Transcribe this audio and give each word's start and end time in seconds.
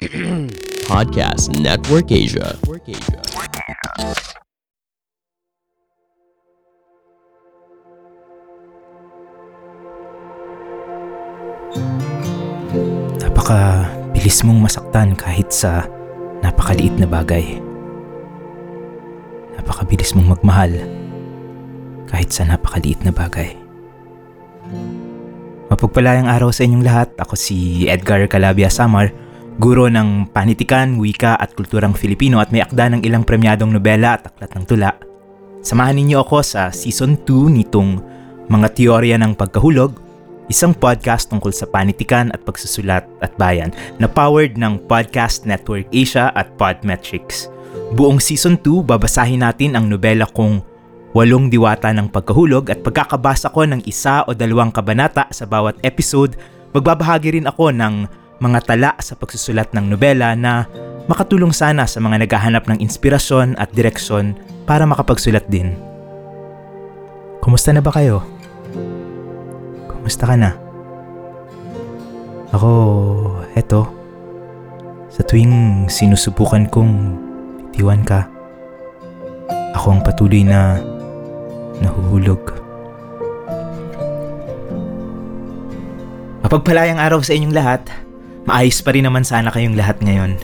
Podcast 0.88 1.52
Network 1.60 2.08
Asia. 2.08 2.56
Napaka 13.20 13.92
bilis 14.16 14.40
mong 14.40 14.64
masaktan 14.64 15.12
kahit 15.20 15.52
sa 15.52 15.84
napakaliit 16.40 16.96
na 16.96 17.04
bagay. 17.04 17.60
Napakabilis 19.60 20.16
mong 20.16 20.40
magmahal 20.40 20.80
kahit 22.08 22.32
sa 22.32 22.48
napakaliit 22.48 23.04
na 23.04 23.12
bagay. 23.12 23.52
Mapagpalayang 25.68 26.24
araw 26.24 26.48
sa 26.48 26.64
inyong 26.64 26.88
lahat. 26.88 27.12
Ako 27.20 27.36
si 27.36 27.84
Edgar 27.84 28.24
Calabia 28.32 28.72
Samar, 28.72 29.12
guro 29.60 29.92
ng 29.92 30.32
panitikan, 30.32 30.96
wika 30.96 31.36
at 31.36 31.52
kulturang 31.52 31.92
Filipino 31.92 32.40
at 32.40 32.48
may 32.48 32.64
akda 32.64 32.96
ng 32.96 33.04
ilang 33.04 33.28
premyadong 33.28 33.76
nobela 33.76 34.16
at 34.16 34.32
aklat 34.32 34.56
ng 34.56 34.64
tula. 34.64 34.96
Samahan 35.60 36.00
ninyo 36.00 36.24
ako 36.24 36.40
sa 36.40 36.72
Season 36.72 37.20
2 37.28 37.60
nitong 37.60 38.00
Mga 38.48 38.68
Teorya 38.72 39.20
ng 39.20 39.36
Pagkahulog, 39.36 40.00
isang 40.48 40.72
podcast 40.72 41.28
tungkol 41.28 41.52
sa 41.52 41.68
panitikan 41.68 42.32
at 42.32 42.40
pagsusulat 42.40 43.04
at 43.20 43.36
bayan 43.36 43.68
na 44.00 44.08
powered 44.08 44.56
ng 44.56 44.80
Podcast 44.88 45.44
Network 45.44 45.84
Asia 45.92 46.32
at 46.32 46.48
Podmetrics. 46.56 47.52
Buong 47.92 48.16
Season 48.16 48.56
2, 48.56 48.80
babasahin 48.80 49.44
natin 49.44 49.76
ang 49.76 49.92
nobela 49.92 50.24
kong 50.24 50.64
Walong 51.12 51.52
Diwata 51.52 51.92
ng 51.92 52.08
Pagkahulog 52.08 52.72
at 52.72 52.80
pagkakabasa 52.80 53.52
ko 53.52 53.68
ng 53.68 53.84
isa 53.84 54.24
o 54.24 54.32
dalawang 54.32 54.72
kabanata 54.72 55.28
sa 55.36 55.44
bawat 55.44 55.76
episode, 55.84 56.40
magbabahagi 56.72 57.36
rin 57.36 57.44
ako 57.44 57.76
ng 57.76 57.94
mga 58.40 58.58
tala 58.64 58.90
sa 58.96 59.12
pagsusulat 59.14 59.76
ng 59.76 59.92
nobela 59.92 60.32
na 60.32 60.64
makatulong 61.04 61.52
sana 61.52 61.84
sa 61.84 62.00
mga 62.00 62.24
naghahanap 62.24 62.64
ng 62.66 62.80
inspirasyon 62.80 63.52
at 63.60 63.68
direksyon 63.76 64.32
para 64.64 64.88
makapagsulat 64.88 65.44
din. 65.52 65.76
Kumusta 67.44 67.76
na 67.76 67.84
ba 67.84 67.92
kayo? 67.92 68.24
Kumusta 69.92 70.24
ka 70.24 70.36
na? 70.40 70.56
Ako, 72.56 72.70
eto. 73.52 73.86
Sa 75.12 75.20
tuwing 75.20 75.86
sinusubukan 75.92 76.64
kong 76.72 76.92
itiwan 77.70 78.00
ka, 78.02 78.24
ako 79.76 79.86
ang 79.94 80.00
patuloy 80.00 80.42
na 80.42 80.80
nahuhulog. 81.84 82.40
Mapagpalayang 86.40 86.98
araw 86.98 87.20
sa 87.20 87.36
inyong 87.36 87.54
lahat. 87.54 87.99
Maayos 88.48 88.80
pa 88.80 88.96
rin 88.96 89.04
naman 89.04 89.20
sana 89.20 89.52
kayong 89.52 89.76
lahat 89.76 90.00
ngayon. 90.00 90.40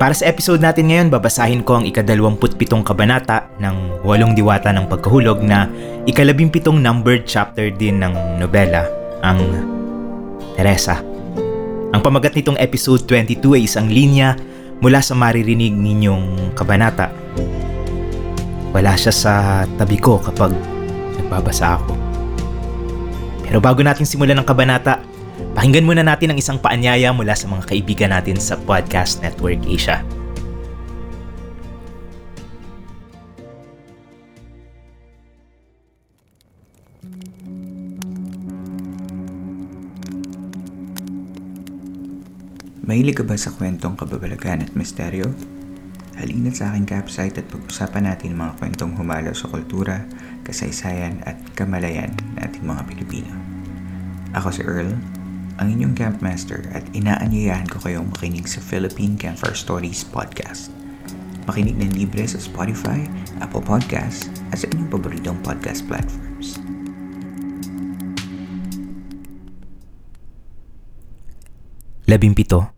Para 0.00 0.16
sa 0.16 0.26
episode 0.26 0.58
natin 0.58 0.90
ngayon, 0.90 1.08
babasahin 1.12 1.62
ko 1.62 1.78
ang 1.78 1.84
ikadalawamputpitong 1.86 2.82
kabanata 2.82 3.46
ng 3.62 4.02
Walong 4.02 4.34
Diwata 4.34 4.74
ng 4.74 4.90
Pagkahulog 4.90 5.44
na 5.44 5.70
ikalabimpitong 6.08 6.80
numbered 6.80 7.28
chapter 7.28 7.70
din 7.70 8.02
ng 8.02 8.40
nobela, 8.40 8.88
ang 9.22 9.38
Teresa. 10.58 10.98
Ang 11.94 12.02
pamagat 12.02 12.34
nitong 12.34 12.58
episode 12.58 13.06
22 13.06 13.54
ay 13.54 13.62
isang 13.70 13.86
linya 13.86 14.34
mula 14.82 14.98
sa 14.98 15.14
maririnig 15.14 15.70
ninyong 15.70 16.56
kabanata. 16.58 17.14
Wala 18.74 18.98
siya 18.98 19.14
sa 19.14 19.32
tabi 19.78 19.94
ko 19.94 20.18
kapag 20.18 20.50
nagbabasa 21.22 21.78
ako. 21.78 21.94
Pero 23.46 23.62
bago 23.62 23.86
natin 23.86 24.02
simulan 24.02 24.42
ng 24.42 24.48
kabanata, 24.48 24.98
Pakinggan 25.52 25.84
muna 25.84 26.00
natin 26.00 26.32
ang 26.32 26.38
isang 26.40 26.56
paanyaya 26.56 27.12
mula 27.12 27.36
sa 27.36 27.44
mga 27.44 27.68
kaibigan 27.68 28.16
natin 28.16 28.40
sa 28.40 28.56
Podcast 28.56 29.20
Network 29.20 29.60
Asia. 29.68 30.00
Mahilig 42.84 43.16
ka 43.16 43.24
ba 43.24 43.32
sa 43.32 43.48
kwentong 43.48 43.96
kababalagan 43.96 44.60
at 44.60 44.72
misteryo? 44.76 45.32
Halina 46.20 46.52
sa 46.52 46.70
aking 46.70 46.84
campsite 46.84 47.40
at 47.40 47.48
pag-usapan 47.48 48.06
natin 48.06 48.36
mga 48.36 48.60
kwentong 48.60 48.92
humalo 48.94 49.32
sa 49.32 49.48
kultura, 49.48 50.04
kasaysayan 50.44 51.18
at 51.24 51.34
kamalayan 51.56 52.12
ng 52.12 52.44
ating 52.44 52.62
mga 52.62 52.84
Pilipino. 52.86 53.32
Ako 54.36 54.52
si 54.52 54.62
Earl, 54.62 54.94
ang 55.62 55.70
inyong 55.70 55.94
campmaster 55.94 56.66
at 56.74 56.82
inaanyayahan 56.90 57.70
ko 57.70 57.78
kayong 57.78 58.10
makinig 58.10 58.50
sa 58.50 58.58
Philippine 58.58 59.14
Campfire 59.14 59.54
Stories 59.54 60.02
Podcast. 60.02 60.74
Makinig 61.46 61.78
ng 61.78 61.94
libre 61.94 62.26
sa 62.26 62.42
Spotify, 62.42 63.06
Apple 63.38 63.62
Podcasts 63.62 64.26
at 64.50 64.64
sa 64.64 64.66
inyong 64.74 64.90
paboritong 64.90 65.38
podcast 65.46 65.86
platforms. 65.86 66.58
Labimpito, 72.10 72.74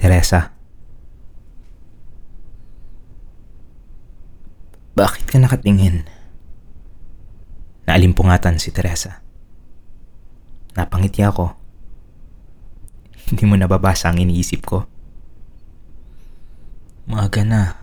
Teresa. 0.00 0.56
Bakit 4.96 5.28
ka 5.28 5.36
nakatingin? 5.36 6.08
Naalimpungatan 7.84 8.56
si 8.56 8.72
Teresa. 8.72 9.20
Napangiti 10.72 11.20
ako. 11.20 11.65
Hindi 13.30 13.42
mo 13.42 13.58
nababasa 13.58 14.10
ang 14.14 14.22
iniisip 14.22 14.62
ko. 14.62 14.86
Maaga 17.10 17.42
na. 17.42 17.74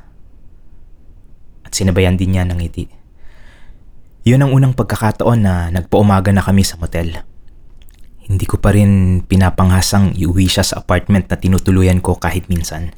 At 1.64 1.72
sinabayan 1.76 2.20
din 2.20 2.36
niya 2.36 2.48
ng 2.48 2.60
ngiti. 2.60 2.88
Yun 4.24 4.40
ang 4.40 4.52
unang 4.56 4.72
pagkakataon 4.72 5.40
na 5.44 5.68
nagpaumaga 5.68 6.32
na 6.32 6.40
kami 6.40 6.64
sa 6.64 6.80
motel. 6.80 7.28
Hindi 8.24 8.48
ko 8.48 8.56
pa 8.56 8.72
rin 8.72 9.20
pinapanghasang 9.28 10.16
iuwi 10.16 10.48
siya 10.48 10.64
sa 10.64 10.80
apartment 10.80 11.28
na 11.28 11.36
tinutuluyan 11.36 12.00
ko 12.00 12.16
kahit 12.16 12.48
minsan. 12.48 12.96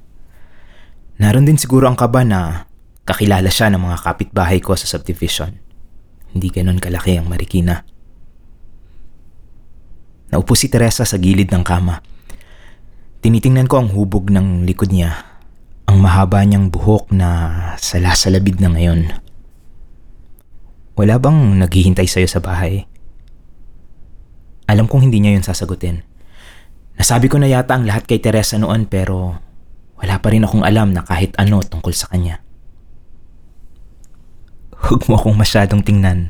Naroon 1.18 1.50
din 1.50 1.58
siguro 1.58 1.90
ang 1.90 1.98
kaba 1.98 2.22
na 2.22 2.70
kakilala 3.10 3.50
siya 3.50 3.74
ng 3.74 3.82
mga 3.82 3.98
kapitbahay 4.06 4.62
ko 4.62 4.78
sa 4.78 4.86
subdivision. 4.86 5.58
Hindi 6.30 6.54
ganon 6.54 6.78
kalaki 6.78 7.18
ang 7.18 7.26
Marikina. 7.26 7.82
Naupo 10.30 10.54
si 10.54 10.70
Teresa 10.70 11.10
sa 11.10 11.18
gilid 11.18 11.50
ng 11.50 11.66
kama. 11.66 12.15
Tinitingnan 13.26 13.66
ko 13.66 13.82
ang 13.82 13.90
hubog 13.90 14.30
ng 14.30 14.70
likod 14.70 14.94
niya. 14.94 15.26
Ang 15.90 15.98
mahaba 15.98 16.46
niyang 16.46 16.70
buhok 16.70 17.10
na 17.10 17.58
salasalabid 17.82 18.62
na 18.62 18.70
ngayon. 18.70 19.18
Wala 20.94 21.18
bang 21.18 21.58
naghihintay 21.58 22.06
sa'yo 22.06 22.30
sa 22.30 22.38
bahay? 22.38 22.86
Alam 24.70 24.86
kong 24.86 25.10
hindi 25.10 25.26
niya 25.26 25.34
yun 25.34 25.42
sasagutin. 25.42 26.06
Nasabi 27.02 27.26
ko 27.26 27.42
na 27.42 27.50
yata 27.50 27.74
ang 27.74 27.90
lahat 27.90 28.06
kay 28.06 28.22
Teresa 28.22 28.62
noon 28.62 28.86
pero 28.86 29.42
wala 29.98 30.22
pa 30.22 30.30
rin 30.30 30.46
akong 30.46 30.62
alam 30.62 30.94
na 30.94 31.02
kahit 31.02 31.34
ano 31.42 31.66
tungkol 31.66 31.98
sa 31.98 32.06
kanya. 32.14 32.46
Huwag 34.86 35.02
mo 35.10 35.18
akong 35.18 35.34
masyadong 35.34 35.82
tingnan. 35.82 36.30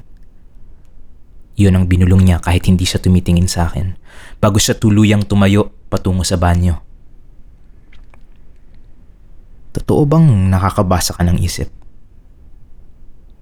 Yun 1.59 1.75
ang 1.75 1.91
binulong 1.91 2.23
niya 2.23 2.39
kahit 2.39 2.63
hindi 2.72 2.88
siya 2.88 3.03
tumitingin 3.03 3.51
sa 3.51 3.67
akin 3.67 4.00
bago 4.39 4.63
siya 4.63 4.79
tuluyang 4.79 5.27
tumayo 5.27 5.75
patungo 5.95 6.28
sa 6.28 6.35
banyo. 6.35 6.83
Totoo 9.72 10.03
bang 10.03 10.51
nakakabasa 10.51 11.16
ka 11.16 11.23
ng 11.23 11.39
isip? 11.39 11.72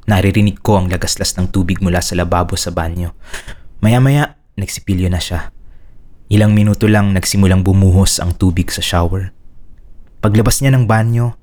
Naririnig 0.06 0.62
ko 0.62 0.78
ang 0.78 0.86
lagaslas 0.94 1.34
ng 1.34 1.50
tubig 1.50 1.82
mula 1.82 1.98
sa 1.98 2.14
lababo 2.14 2.54
sa 2.54 2.70
banyo. 2.70 3.18
Maya-maya, 3.82 4.38
nagsipilyo 4.54 5.10
na 5.10 5.18
siya. 5.18 5.50
Ilang 6.30 6.54
minuto 6.54 6.86
lang 6.86 7.10
nagsimulang 7.14 7.66
bumuhos 7.66 8.22
ang 8.22 8.38
tubig 8.38 8.70
sa 8.70 8.86
shower. 8.86 9.34
Paglabas 10.22 10.62
niya 10.62 10.74
ng 10.74 10.86
banyo, 10.86 11.34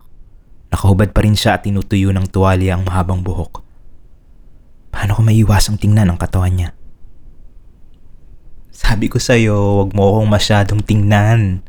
nakahubad 0.70 1.10
pa 1.10 1.26
rin 1.26 1.34
siya 1.34 1.58
at 1.58 1.66
tinutuyo 1.66 2.14
ng 2.14 2.30
tuwalya 2.30 2.78
ang 2.78 2.86
mahabang 2.86 3.22
buhok. 3.26 3.66
Paano 4.90 5.18
ko 5.18 5.22
maiwasang 5.22 5.78
tingnan 5.78 6.10
ang 6.10 6.18
katawan 6.18 6.54
niya? 6.54 6.70
Sabi 8.80 9.12
ko 9.12 9.20
sa'yo, 9.20 9.84
wag 9.84 9.92
mo 9.92 10.08
akong 10.08 10.30
masyadong 10.32 10.80
tingnan. 10.80 11.60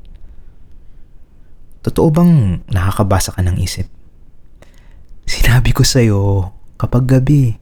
Totoo 1.84 2.08
bang 2.08 2.64
nakakabasa 2.72 3.36
ka 3.36 3.44
ng 3.44 3.60
isip? 3.60 3.92
Sinabi 5.28 5.76
ko 5.76 5.84
sa'yo, 5.84 6.56
kapag 6.80 7.12
gabi. 7.12 7.60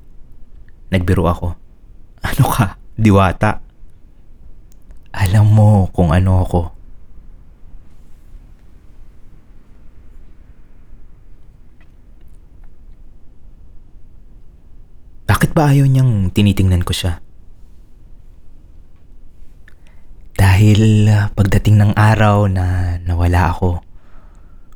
Nagbiro 0.94 1.26
ako. 1.26 1.58
Ano 2.30 2.46
ka? 2.52 2.78
Diwata. 3.00 3.64
Alam 5.16 5.48
mo 5.50 5.70
kung 5.90 6.14
ano 6.14 6.46
ako. 6.46 6.62
Bakit 15.26 15.56
ba 15.56 15.72
ayaw 15.72 15.88
niyang 15.88 16.28
tinitingnan 16.36 16.84
ko 16.84 16.92
siya? 16.92 17.24
Dahil 20.60 21.08
uh, 21.08 21.32
pagdating 21.40 21.80
ng 21.80 21.92
araw 21.96 22.52
na 22.52 23.00
nawala 23.08 23.56
ako. 23.56 23.80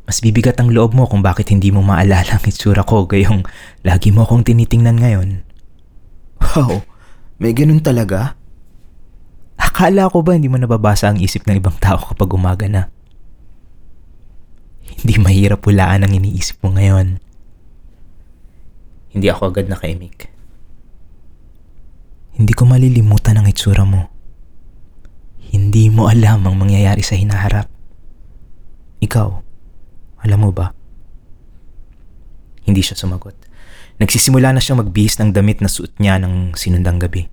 Mas 0.08 0.24
bibigat 0.24 0.56
ang 0.56 0.72
loob 0.72 0.96
mo 0.96 1.04
kung 1.12 1.20
bakit 1.20 1.52
hindi 1.52 1.76
mo 1.76 1.84
maalala 1.84 2.40
ang 2.40 2.46
itsura 2.48 2.88
ko 2.88 3.04
gayong 3.04 3.44
lagi 3.84 4.08
mo 4.16 4.24
akong 4.24 4.48
tinitingnan 4.48 4.96
ngayon. 4.96 5.44
Wow, 6.40 6.88
may 7.36 7.52
ganun 7.52 7.84
talaga? 7.84 8.40
Akala 9.60 10.08
ko 10.08 10.24
ba 10.24 10.40
hindi 10.40 10.48
mo 10.48 10.56
nababasa 10.56 11.12
ang 11.12 11.20
isip 11.20 11.44
ng 11.52 11.60
ibang 11.60 11.76
tao 11.84 12.00
kapag 12.00 12.32
umaga 12.32 12.72
na? 12.72 12.88
Hindi 14.88 15.20
mahirap 15.20 15.68
hulaan 15.68 16.08
ang 16.08 16.16
iniisip 16.16 16.64
mo 16.64 16.80
ngayon. 16.80 17.20
Hindi 19.12 19.28
ako 19.28 19.52
agad 19.52 19.68
nakaimik. 19.68 20.32
Hindi 22.40 22.56
ko 22.56 22.72
malilimutan 22.72 23.36
ang 23.36 23.52
itsura 23.52 23.84
mo. 23.84 24.13
Hindi 25.54 25.94
mo 25.94 26.10
alam 26.10 26.50
ang 26.50 26.58
mangyayari 26.58 27.06
sa 27.06 27.14
hinaharap. 27.14 27.70
Ikaw, 29.06 29.30
alam 30.26 30.40
mo 30.42 30.50
ba? 30.50 30.74
Hindi 32.66 32.82
siya 32.82 32.98
sumagot. 32.98 33.38
Nagsisimula 34.02 34.50
na 34.50 34.58
siyang 34.58 34.82
magbihis 34.82 35.22
ng 35.22 35.30
damit 35.30 35.62
na 35.62 35.70
suot 35.70 35.94
niya 36.02 36.18
ng 36.18 36.58
sinundang 36.58 36.98
gabi. 36.98 37.30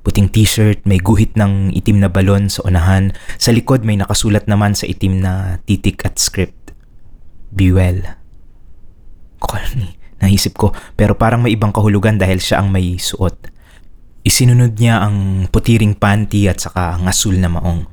Puting 0.00 0.32
t-shirt, 0.32 0.88
may 0.88 0.96
guhit 0.96 1.36
ng 1.36 1.76
itim 1.76 2.00
na 2.00 2.08
balon 2.08 2.48
sa 2.48 2.64
unahan. 2.64 3.12
Sa 3.36 3.52
likod 3.52 3.84
may 3.84 4.00
nakasulat 4.00 4.48
naman 4.48 4.72
sa 4.72 4.88
itim 4.88 5.20
na 5.20 5.60
titik 5.68 6.00
at 6.08 6.16
script. 6.16 6.72
Be 7.52 7.68
well. 7.68 8.00
Corny, 9.36 10.00
naisip 10.24 10.56
ko, 10.56 10.72
pero 10.96 11.12
parang 11.12 11.44
may 11.44 11.52
ibang 11.52 11.76
kahulugan 11.76 12.16
dahil 12.16 12.40
siya 12.40 12.64
ang 12.64 12.72
may 12.72 12.96
suot. 12.96 13.52
Isinunod 14.20 14.76
niya 14.76 15.00
ang 15.00 15.48
putiring 15.48 15.96
panty 15.96 16.44
at 16.44 16.60
saka 16.60 17.00
ang 17.00 17.08
asul 17.08 17.40
na 17.40 17.48
maong. 17.48 17.88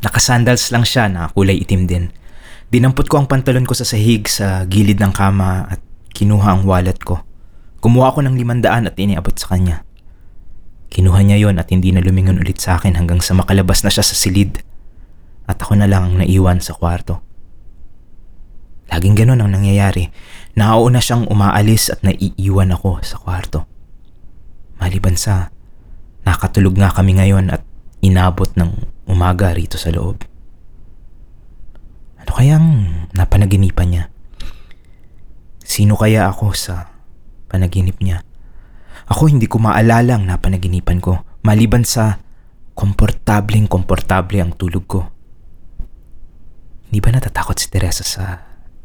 Nakasandals 0.00 0.72
lang 0.72 0.88
siya 0.88 1.10
na 1.12 1.28
kulay 1.28 1.60
itim 1.60 1.84
din. 1.84 2.04
Dinampot 2.72 3.04
ko 3.12 3.20
ang 3.20 3.28
pantalon 3.28 3.68
ko 3.68 3.76
sa 3.76 3.84
sahig 3.84 4.24
sa 4.24 4.64
gilid 4.64 4.96
ng 4.96 5.12
kama 5.12 5.68
at 5.68 5.80
kinuha 6.16 6.48
ang 6.56 6.62
wallet 6.64 6.96
ko. 7.04 7.20
Kumuha 7.84 8.16
ako 8.16 8.24
ng 8.24 8.40
limandaan 8.40 8.88
at 8.88 8.96
iniabot 8.96 9.36
sa 9.36 9.52
kanya. 9.52 9.84
Kinuha 10.88 11.20
niya 11.20 11.36
yon 11.44 11.60
at 11.60 11.68
hindi 11.68 11.92
na 11.92 12.00
lumingon 12.00 12.40
ulit 12.40 12.56
sa 12.64 12.80
akin 12.80 12.96
hanggang 12.96 13.20
sa 13.20 13.36
makalabas 13.36 13.84
na 13.84 13.92
siya 13.92 14.04
sa 14.04 14.16
silid. 14.16 14.64
At 15.44 15.60
ako 15.60 15.76
na 15.76 15.84
lang 15.84 16.08
ang 16.08 16.14
naiwan 16.24 16.64
sa 16.64 16.72
kwarto. 16.72 17.20
Laging 18.88 19.12
ganon 19.12 19.44
ang 19.44 19.52
nangyayari. 19.52 20.08
Nauuna 20.56 21.04
siyang 21.04 21.28
umaalis 21.28 21.92
at 21.92 22.00
naiiwan 22.00 22.72
ako 22.72 23.04
sa 23.04 23.20
kwarto. 23.20 23.68
Maliban 24.78 25.18
sa 25.18 25.50
nakatulog 26.24 26.78
nga 26.78 26.90
kami 26.94 27.18
ngayon 27.18 27.50
at 27.50 27.62
inabot 28.02 28.48
ng 28.54 28.70
umaga 29.10 29.50
rito 29.52 29.74
sa 29.74 29.90
loob. 29.90 30.22
Ano 32.18 32.30
kayang 32.34 32.68
napanaginipan 33.14 33.88
niya? 33.90 34.04
Sino 35.62 35.98
kaya 35.98 36.30
ako 36.30 36.54
sa 36.54 36.88
panaginip 37.50 37.98
niya? 38.00 38.22
Ako 39.08 39.28
hindi 39.28 39.48
ko 39.48 39.60
maalala 39.60 40.16
ang 40.20 40.28
napanaginipan 40.28 41.00
ko 41.00 41.24
maliban 41.42 41.82
sa 41.82 42.20
komportableng 42.76 43.66
komportable 43.66 44.38
ang 44.38 44.54
tulog 44.54 44.84
ko. 44.86 45.00
Hindi 46.88 46.98
ba 47.02 47.10
natatakot 47.12 47.56
si 47.58 47.66
Teresa 47.68 48.04
sa 48.06 48.24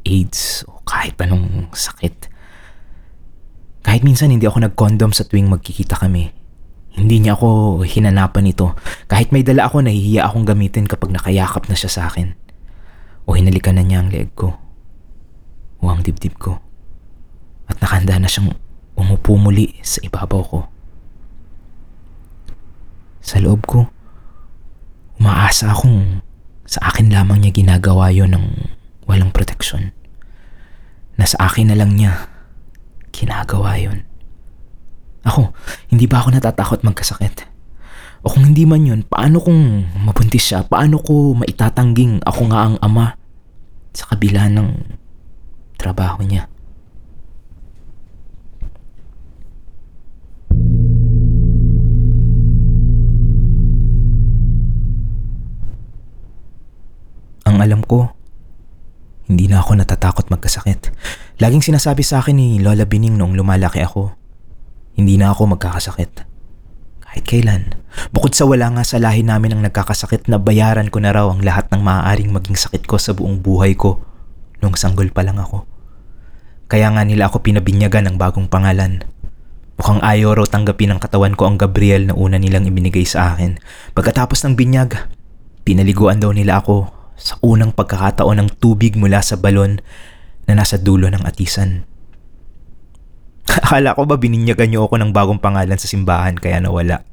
AIDS 0.04 0.68
o 0.68 0.84
kahit 0.84 1.16
anong 1.22 1.72
sakit? 1.72 2.33
Kahit 3.84 4.02
minsan 4.08 4.32
hindi 4.32 4.48
ako 4.48 4.64
nag-condom 4.64 5.12
sa 5.12 5.28
tuwing 5.28 5.52
magkikita 5.52 6.00
kami. 6.00 6.32
Hindi 6.94 7.20
niya 7.20 7.36
ako 7.36 7.82
hinanapan 7.84 8.54
ito. 8.54 8.74
Kahit 9.12 9.36
may 9.36 9.44
dala 9.44 9.68
ako, 9.68 9.84
nahihiya 9.84 10.30
akong 10.30 10.48
gamitin 10.48 10.88
kapag 10.88 11.12
nakayakap 11.12 11.68
na 11.68 11.76
siya 11.76 11.92
sa 11.92 12.02
akin. 12.08 12.32
O 13.28 13.36
hinalikan 13.36 13.76
na 13.76 13.84
niya 13.84 14.00
ang 14.06 14.10
leeg 14.14 14.32
ko. 14.38 14.56
O 15.84 15.92
ang 15.92 16.00
dibdib 16.00 16.40
ko. 16.40 16.64
At 17.68 17.82
nakanda 17.84 18.22
na 18.22 18.30
siyang 18.32 18.56
umupo 18.96 19.36
muli 19.36 19.76
sa 19.84 20.00
ibabaw 20.06 20.42
ko. 20.48 20.60
Sa 23.24 23.40
loob 23.42 23.68
ko, 23.68 23.90
umaasa 25.20 25.72
akong 25.72 26.22
sa 26.64 26.94
akin 26.94 27.12
lamang 27.12 27.44
niya 27.44 27.52
ginagawa 27.56 28.14
yon 28.14 28.36
ng 28.36 28.48
walang 29.10 29.34
proteksyon. 29.34 29.92
Na 31.20 31.26
sa 31.28 31.52
akin 31.52 31.74
na 31.74 31.78
lang 31.78 31.98
niya 31.98 32.33
ginagawa 33.14 33.78
yon. 33.78 34.02
Ako, 35.24 35.54
hindi 35.94 36.10
ba 36.10 36.20
ako 36.20 36.36
natatakot 36.36 36.82
magkasakit? 36.84 37.48
O 38.26 38.32
kung 38.32 38.50
hindi 38.52 38.68
man 38.68 38.84
yun, 38.84 39.02
paano 39.06 39.40
kung 39.40 39.88
mabuntis 40.04 40.52
siya? 40.52 40.66
Paano 40.66 41.00
ko 41.00 41.38
maitatangging 41.38 42.24
ako 42.26 42.42
nga 42.52 42.60
ang 42.68 42.76
ama 42.82 43.16
sa 43.94 44.10
kabila 44.12 44.50
ng 44.50 44.68
trabaho 45.78 46.24
niya? 46.26 46.50
Ang 57.44 57.60
alam 57.60 57.84
ko, 57.84 58.08
hindi 59.28 59.52
na 59.52 59.60
ako 59.60 59.80
natatakot 59.80 60.32
magkasakit. 60.32 60.92
Laging 61.42 61.66
sinasabi 61.66 62.06
sa 62.06 62.22
akin 62.22 62.38
ni 62.38 62.62
Lola 62.62 62.86
Bining 62.86 63.18
noong 63.18 63.34
lumalaki 63.34 63.82
ako, 63.82 64.14
hindi 64.94 65.18
na 65.18 65.34
ako 65.34 65.58
magkakasakit. 65.58 66.30
Kahit 67.02 67.26
kailan. 67.26 67.74
Bukod 68.14 68.38
sa 68.38 68.46
wala 68.46 68.70
nga 68.70 68.86
sa 68.86 69.02
lahi 69.02 69.26
namin 69.26 69.58
ang 69.58 69.62
nagkakasakit 69.66 70.30
na 70.30 70.38
bayaran 70.38 70.94
ko 70.94 71.02
na 71.02 71.10
raw 71.10 71.26
ang 71.34 71.42
lahat 71.42 71.74
ng 71.74 71.82
maaaring 71.82 72.30
maging 72.30 72.54
sakit 72.54 72.86
ko 72.86 73.02
sa 73.02 73.18
buong 73.18 73.42
buhay 73.42 73.74
ko 73.74 73.98
nung 74.62 74.78
sanggol 74.78 75.10
pa 75.10 75.26
lang 75.26 75.42
ako. 75.42 75.66
Kaya 76.70 76.94
nga 76.94 77.02
nila 77.02 77.30
ako 77.30 77.42
pinabinyagan 77.42 78.14
ng 78.14 78.16
bagong 78.22 78.46
pangalan. 78.46 79.02
Mukhang 79.82 80.06
ayaw 80.06 80.38
raw 80.38 80.46
tanggapin 80.46 80.94
ng 80.94 81.02
katawan 81.02 81.34
ko 81.34 81.50
ang 81.50 81.58
Gabriel 81.58 82.10
na 82.10 82.14
una 82.14 82.38
nilang 82.38 82.70
ibinigay 82.70 83.10
sa 83.10 83.34
akin. 83.34 83.58
Pagkatapos 83.98 84.38
ng 84.46 84.54
binyag, 84.54 85.10
pinaliguan 85.66 86.22
daw 86.22 86.30
nila 86.30 86.62
ako 86.62 86.94
sa 87.18 87.42
unang 87.42 87.74
pagkakataon 87.74 88.38
ng 88.38 88.50
tubig 88.62 88.94
mula 88.94 89.22
sa 89.26 89.34
balon 89.34 89.82
na 90.48 90.60
nasa 90.60 90.80
dulo 90.80 91.08
ng 91.10 91.24
atisan. 91.24 91.84
Akala 93.64 93.96
ko 93.96 94.08
ba 94.08 94.16
bininyagan 94.20 94.72
niyo 94.72 94.88
ako 94.88 95.00
ng 95.00 95.12
bagong 95.12 95.40
pangalan 95.40 95.80
sa 95.80 95.88
simbahan 95.88 96.36
kaya 96.40 96.64
nawala. 96.64 97.04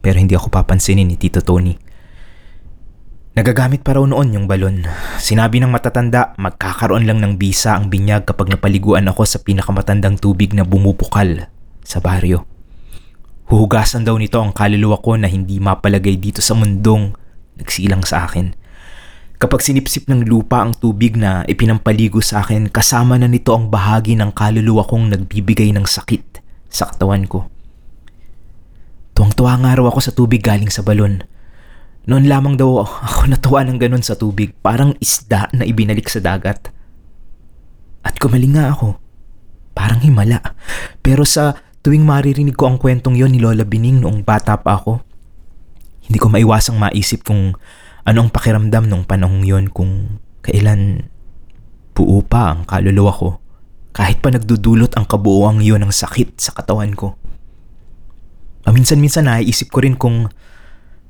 Pero 0.00 0.16
hindi 0.16 0.32
ako 0.32 0.48
papansinin 0.48 1.06
ni 1.06 1.20
Tito 1.20 1.44
Tony. 1.44 1.76
Nagagamit 3.30 3.86
pa 3.86 3.94
raw 3.94 4.02
noon 4.02 4.34
yung 4.34 4.46
balon. 4.50 4.90
Sinabi 5.22 5.62
ng 5.62 5.70
matatanda, 5.70 6.34
magkakaroon 6.34 7.06
lang 7.06 7.22
ng 7.22 7.38
bisa 7.38 7.78
ang 7.78 7.86
binyag 7.86 8.26
kapag 8.26 8.50
napaliguan 8.50 9.06
ako 9.06 9.22
sa 9.22 9.38
pinakamatandang 9.38 10.18
tubig 10.18 10.50
na 10.50 10.66
bumubukal 10.66 11.46
sa 11.86 12.02
baryo. 12.02 12.42
Huhugasan 13.46 14.02
daw 14.02 14.18
nito 14.18 14.42
ang 14.42 14.50
kaluluwa 14.50 14.98
ko 14.98 15.14
na 15.14 15.30
hindi 15.30 15.62
mapalagay 15.62 16.18
dito 16.18 16.42
sa 16.42 16.58
mundong 16.58 17.14
nagsilang 17.58 18.02
sa 18.02 18.26
akin. 18.26 18.59
Kapag 19.40 19.64
sinipsip 19.64 20.04
ng 20.04 20.28
lupa 20.28 20.60
ang 20.60 20.76
tubig 20.76 21.16
na 21.16 21.48
ipinampaligo 21.48 22.20
sa 22.20 22.44
akin, 22.44 22.68
kasama 22.68 23.16
na 23.16 23.24
nito 23.24 23.56
ang 23.56 23.72
bahagi 23.72 24.12
ng 24.12 24.36
kaluluwa 24.36 24.84
kong 24.84 25.16
nagbibigay 25.16 25.72
ng 25.72 25.88
sakit 25.88 26.44
sa 26.68 26.92
katawan 26.92 27.24
ko. 27.24 27.48
Tuwang-tuwa 29.16 29.56
nga 29.64 29.80
raw 29.80 29.88
ako 29.88 30.00
sa 30.04 30.12
tubig 30.12 30.44
galing 30.44 30.68
sa 30.68 30.84
balon. 30.84 31.24
Noon 32.04 32.28
lamang 32.28 32.60
daw 32.60 32.84
ako 32.84 33.32
natuwa 33.32 33.64
ng 33.64 33.80
ganun 33.80 34.04
sa 34.04 34.12
tubig, 34.12 34.52
parang 34.60 34.92
isda 35.00 35.48
na 35.56 35.64
ibinalik 35.64 36.12
sa 36.12 36.20
dagat. 36.20 36.68
At 38.04 38.20
kumaling 38.20 38.60
nga 38.60 38.76
ako. 38.76 39.00
Parang 39.72 40.04
himala. 40.04 40.52
Pero 41.00 41.24
sa 41.24 41.56
tuwing 41.80 42.04
maririnig 42.04 42.60
ko 42.60 42.68
ang 42.68 42.76
kwentong 42.76 43.16
yon 43.16 43.32
ni 43.32 43.40
Lola 43.40 43.64
Bining 43.64 44.04
noong 44.04 44.20
bata 44.20 44.60
pa 44.60 44.76
ako, 44.76 45.00
hindi 46.04 46.20
ko 46.20 46.28
maiwasang 46.28 46.76
maisip 46.76 47.24
kung 47.24 47.56
Anong 48.08 48.32
pakiramdam 48.32 48.88
nung 48.88 49.04
panahong 49.04 49.44
yon 49.44 49.68
kung 49.68 50.22
kailan 50.40 51.10
buo 51.92 52.24
pa 52.24 52.56
ang 52.56 52.64
kaluluwa 52.64 53.12
ko 53.12 53.30
kahit 53.90 54.22
pa 54.22 54.32
nagdudulot 54.32 54.94
ang 54.96 55.04
kabuuang 55.04 55.60
yon 55.60 55.82
ng 55.84 55.92
sakit 55.92 56.38
sa 56.38 56.54
katawan 56.54 56.94
ko. 56.94 57.18
Paminsan-minsan 58.64 59.26
naiisip 59.26 59.68
ko 59.68 59.82
rin 59.82 59.98
kung 59.98 60.30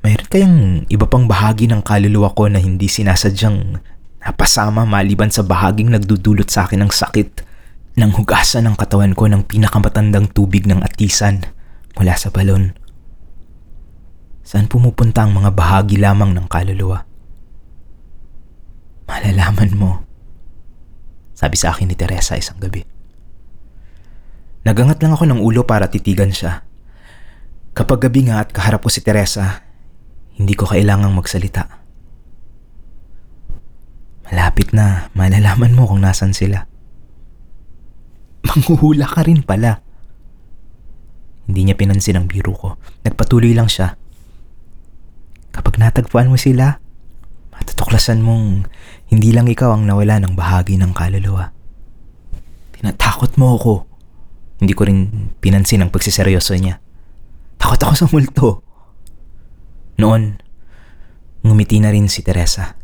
mayroon 0.00 0.28
kayang 0.32 0.58
iba 0.88 1.04
pang 1.04 1.28
bahagi 1.28 1.68
ng 1.68 1.84
kaluluwa 1.84 2.32
ko 2.32 2.48
na 2.48 2.58
hindi 2.58 2.88
sinasadyang 2.88 3.78
napasama 4.24 4.88
maliban 4.88 5.28
sa 5.28 5.44
bahaging 5.44 5.92
nagdudulot 5.92 6.48
sa 6.48 6.64
akin 6.64 6.88
ng 6.88 6.92
sakit 6.92 7.44
ng 8.00 8.10
hugasan 8.16 8.64
ng 8.64 8.76
katawan 8.80 9.12
ko 9.12 9.28
ng 9.28 9.44
pinakamatandang 9.44 10.30
tubig 10.32 10.64
ng 10.64 10.80
atisan 10.80 11.44
mula 11.98 12.16
sa 12.16 12.32
balon. 12.32 12.72
Saan 14.50 14.66
pumupunta 14.66 15.22
ang 15.22 15.30
mga 15.30 15.54
bahagi 15.54 15.94
lamang 15.94 16.34
ng 16.34 16.50
kaluluwa? 16.50 17.06
Malalaman 19.06 19.70
mo. 19.78 20.02
Sabi 21.38 21.54
sa 21.54 21.70
akin 21.70 21.86
ni 21.86 21.94
Teresa 21.94 22.34
isang 22.34 22.58
gabi. 22.58 22.82
Nagangat 24.66 24.98
lang 25.06 25.14
ako 25.14 25.30
ng 25.30 25.38
ulo 25.38 25.62
para 25.62 25.86
titigan 25.86 26.34
siya. 26.34 26.66
Kapag 27.78 28.10
gabi 28.10 28.26
nga 28.26 28.42
at 28.42 28.50
kaharap 28.50 28.82
ko 28.82 28.90
si 28.90 29.06
Teresa, 29.06 29.62
hindi 30.34 30.58
ko 30.58 30.66
kailangang 30.66 31.14
magsalita. 31.14 31.70
Malapit 34.26 34.74
na, 34.74 35.14
malalaman 35.14 35.78
mo 35.78 35.86
kung 35.86 36.02
nasan 36.02 36.34
sila. 36.34 36.66
Manghuhula 38.50 39.06
ka 39.06 39.22
rin 39.22 39.46
pala. 39.46 39.78
Hindi 41.46 41.70
niya 41.70 41.78
pinansin 41.78 42.18
ang 42.18 42.26
biro 42.26 42.50
ko. 42.58 42.74
Nagpatuloy 43.06 43.54
lang 43.54 43.70
siya. 43.70 43.99
Kapag 45.50 45.78
natagpuan 45.78 46.30
mo 46.30 46.38
sila, 46.38 46.78
matutuklasan 47.50 48.22
mong 48.22 48.70
hindi 49.10 49.34
lang 49.34 49.50
ikaw 49.50 49.74
ang 49.74 49.84
nawala 49.84 50.22
ng 50.22 50.38
bahagi 50.38 50.78
ng 50.78 50.94
kaluluwa. 50.94 51.50
Tinatakot 52.78 53.36
mo 53.36 53.58
ako. 53.58 53.74
Hindi 54.62 54.72
ko 54.72 54.82
rin 54.86 55.00
pinansin 55.42 55.82
ang 55.82 55.90
pagsiseryoso 55.92 56.54
niya. 56.56 56.78
Takot 57.60 57.80
ako 57.82 57.94
sa 57.96 58.06
multo. 58.08 58.48
Noon, 60.00 60.40
ngumiti 61.44 61.76
na 61.82 61.92
rin 61.92 62.08
si 62.08 62.24
Teresa. 62.24 62.76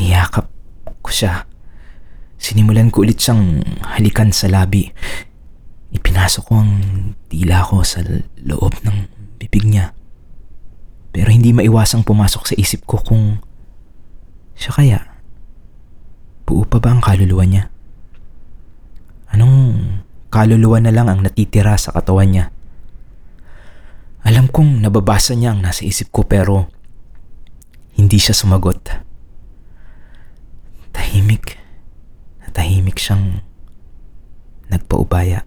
Niyakap 0.00 0.48
ko 1.04 1.10
siya. 1.12 1.44
Sinimulan 2.40 2.88
ko 2.88 3.04
ulit 3.04 3.20
siyang 3.20 3.60
halikan 3.96 4.32
sa 4.32 4.48
labi. 4.48 4.88
Ipinasok 5.92 6.44
ko 6.48 6.54
ang 6.60 6.72
tila 7.28 7.64
ko 7.64 7.84
sa 7.84 8.00
loob 8.40 8.72
ng 8.84 8.96
bibig 9.40 9.68
niya. 9.68 9.92
Pero 11.14 11.30
hindi 11.30 11.54
maiwasang 11.54 12.02
pumasok 12.02 12.42
sa 12.50 12.54
isip 12.58 12.82
ko 12.90 12.98
kung 12.98 13.38
siya 14.58 14.74
kaya. 14.74 15.00
Buo 16.42 16.66
pa 16.66 16.82
ba 16.82 16.90
ang 16.90 16.98
kaluluwa 16.98 17.46
niya? 17.46 17.70
Anong 19.30 19.56
kaluluwa 20.34 20.82
na 20.82 20.90
lang 20.90 21.06
ang 21.06 21.22
natitira 21.22 21.78
sa 21.78 21.94
katawan 21.94 22.34
niya? 22.34 22.46
Alam 24.26 24.50
kong 24.50 24.82
nababasa 24.82 25.38
niya 25.38 25.54
ang 25.54 25.62
nasa 25.62 25.86
isip 25.86 26.10
ko 26.10 26.26
pero 26.26 26.66
hindi 27.94 28.18
siya 28.18 28.34
sumagot. 28.34 28.82
Tahimik. 30.90 31.62
Tahimik 32.54 32.98
siyang 32.98 33.42
nagpaubaya. 34.66 35.46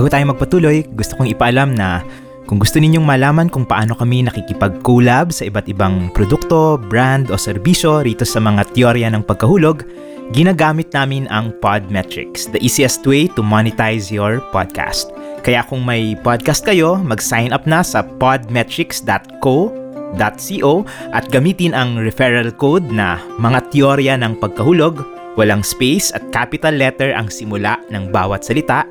Bago 0.00 0.16
tayo 0.16 0.32
magpatuloy, 0.32 0.88
gusto 0.96 1.12
kong 1.20 1.28
ipaalam 1.28 1.76
na 1.76 2.00
kung 2.48 2.56
gusto 2.56 2.80
ninyong 2.80 3.04
malaman 3.04 3.52
kung 3.52 3.68
paano 3.68 3.92
kami 3.92 4.24
nakikipag-collab 4.24 5.28
sa 5.28 5.44
iba't 5.44 5.68
ibang 5.68 6.08
produkto, 6.16 6.80
brand 6.80 7.28
o 7.28 7.36
serbisyo 7.36 8.00
rito 8.00 8.24
sa 8.24 8.40
mga 8.40 8.64
teorya 8.72 9.12
ng 9.12 9.20
pagkahulog, 9.20 9.84
ginagamit 10.32 10.88
namin 10.96 11.28
ang 11.28 11.52
Podmetrics, 11.60 12.48
the 12.48 12.56
easiest 12.64 13.04
way 13.04 13.28
to 13.36 13.44
monetize 13.44 14.08
your 14.08 14.40
podcast. 14.56 15.12
Kaya 15.44 15.68
kung 15.68 15.84
may 15.84 16.16
podcast 16.16 16.64
kayo, 16.64 16.96
mag-sign 16.96 17.52
up 17.52 17.68
na 17.68 17.84
sa 17.84 18.00
podmetrics.co.co 18.00 20.72
at 21.12 21.24
gamitin 21.28 21.76
ang 21.76 22.00
referral 22.00 22.48
code 22.56 22.88
na 22.88 23.20
mga 23.36 23.68
teorya 23.68 24.16
ng 24.16 24.40
pagkahulog, 24.40 25.04
walang 25.36 25.60
space 25.60 26.08
at 26.16 26.24
capital 26.32 26.72
letter 26.72 27.12
ang 27.12 27.28
simula 27.28 27.76
ng 27.92 28.08
bawat 28.08 28.48
salita, 28.48 28.88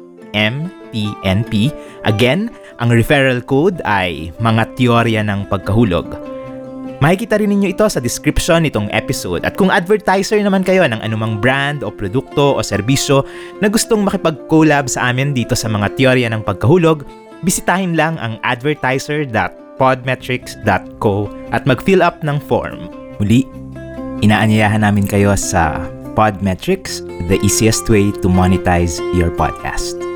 MTNP. 0.94 1.74
Again, 2.06 2.50
ang 2.80 2.90
referral 2.92 3.44
code 3.44 3.82
ay 3.84 4.32
mga 4.40 4.76
teorya 4.80 5.22
ng 5.24 5.48
pagkahulog. 5.52 6.30
Makikita 7.00 7.40
rin 7.40 7.56
ninyo 7.56 7.72
ito 7.72 7.88
sa 7.88 8.04
description 8.04 8.68
nitong 8.68 8.92
episode 8.92 9.48
at 9.48 9.56
kung 9.56 9.72
advertiser 9.72 10.36
naman 10.44 10.68
kayo 10.68 10.84
ng 10.84 11.00
anumang 11.00 11.40
brand 11.40 11.80
o 11.80 11.88
produkto 11.88 12.60
o 12.60 12.62
serbisyo 12.64 13.24
na 13.64 13.72
gustong 13.72 14.04
makipag-collab 14.04 14.92
sa 14.92 15.08
amin 15.08 15.32
dito 15.32 15.56
sa 15.56 15.72
mga 15.72 15.96
teorya 15.96 16.28
ng 16.28 16.44
pagkahulog, 16.44 17.08
bisitahin 17.48 17.96
lang 17.96 18.20
ang 18.20 18.36
advertiser.podmetrics.co 18.44 21.16
at 21.56 21.64
mag-fill 21.64 22.04
up 22.04 22.20
ng 22.20 22.36
form. 22.52 22.92
Muli, 23.24 23.48
inaanyayahan 24.20 24.84
namin 24.84 25.08
kayo 25.08 25.32
sa 25.40 25.80
Podmetrics, 26.20 27.00
the 27.32 27.40
easiest 27.48 27.88
way 27.88 28.12
to 28.20 28.28
monetize 28.28 29.00
your 29.16 29.32
podcast. 29.32 30.09